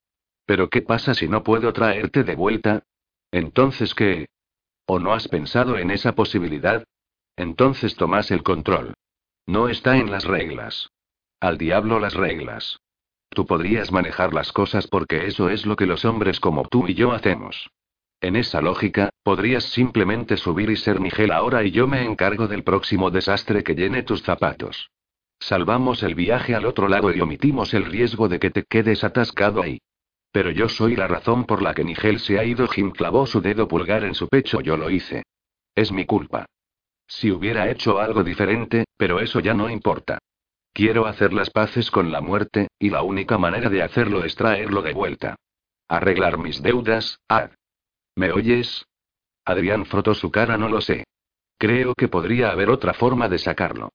[0.46, 2.84] ¿Pero qué pasa si no puedo traerte de vuelta?
[3.32, 4.28] Entonces, ¿qué?
[4.86, 6.84] ¿O no has pensado en esa posibilidad?
[7.40, 8.92] Entonces tomas el control.
[9.46, 10.90] No está en las reglas.
[11.40, 12.80] Al diablo las reglas.
[13.30, 16.92] Tú podrías manejar las cosas porque eso es lo que los hombres como tú y
[16.92, 17.70] yo hacemos.
[18.20, 22.62] En esa lógica, podrías simplemente subir y ser Miguel ahora y yo me encargo del
[22.62, 24.90] próximo desastre que llene tus zapatos.
[25.38, 29.62] Salvamos el viaje al otro lado y omitimos el riesgo de que te quedes atascado
[29.62, 29.78] ahí.
[30.30, 32.68] Pero yo soy la razón por la que Nigel se ha ido.
[32.68, 34.60] Jim clavó su dedo pulgar en su pecho.
[34.60, 35.22] Yo lo hice.
[35.74, 36.44] Es mi culpa.
[37.10, 40.20] Si hubiera hecho algo diferente, pero eso ya no importa.
[40.72, 44.80] Quiero hacer las paces con la muerte, y la única manera de hacerlo es traerlo
[44.80, 45.34] de vuelta.
[45.88, 47.50] Arreglar mis deudas, ah.
[48.14, 48.86] ¿Me oyes?
[49.44, 51.02] Adrián frotó su cara, no lo sé.
[51.58, 53.90] Creo que podría haber otra forma de sacarlo.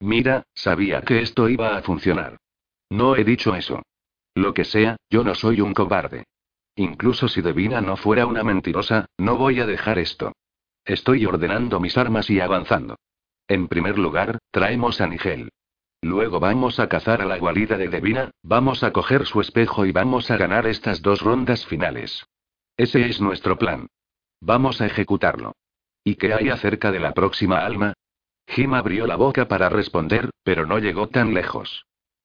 [0.00, 2.36] Mira, sabía que esto iba a funcionar.
[2.90, 3.82] No he dicho eso.
[4.34, 6.24] Lo que sea, yo no soy un cobarde.
[6.76, 10.34] Incluso si Devina no fuera una mentirosa, no voy a dejar esto.
[10.88, 12.96] Estoy ordenando mis armas y avanzando.
[13.46, 15.50] En primer lugar, traemos a Nigel.
[16.00, 19.92] Luego vamos a cazar a la guarida de Devina, vamos a coger su espejo y
[19.92, 22.24] vamos a ganar estas dos rondas finales.
[22.78, 23.88] Ese es nuestro plan.
[24.40, 25.52] Vamos a ejecutarlo.
[26.04, 27.92] ¿Y qué hay acerca de la próxima alma?
[28.46, 31.84] Jim abrió la boca para responder, pero no llegó tan lejos.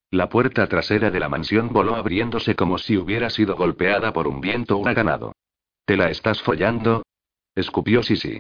[0.10, 4.40] La puerta trasera de la mansión voló abriéndose como si hubiera sido golpeada por un
[4.40, 5.34] viento huracanado.
[5.84, 7.04] ¿Te la estás follando?
[7.56, 8.40] Escupió Sisi.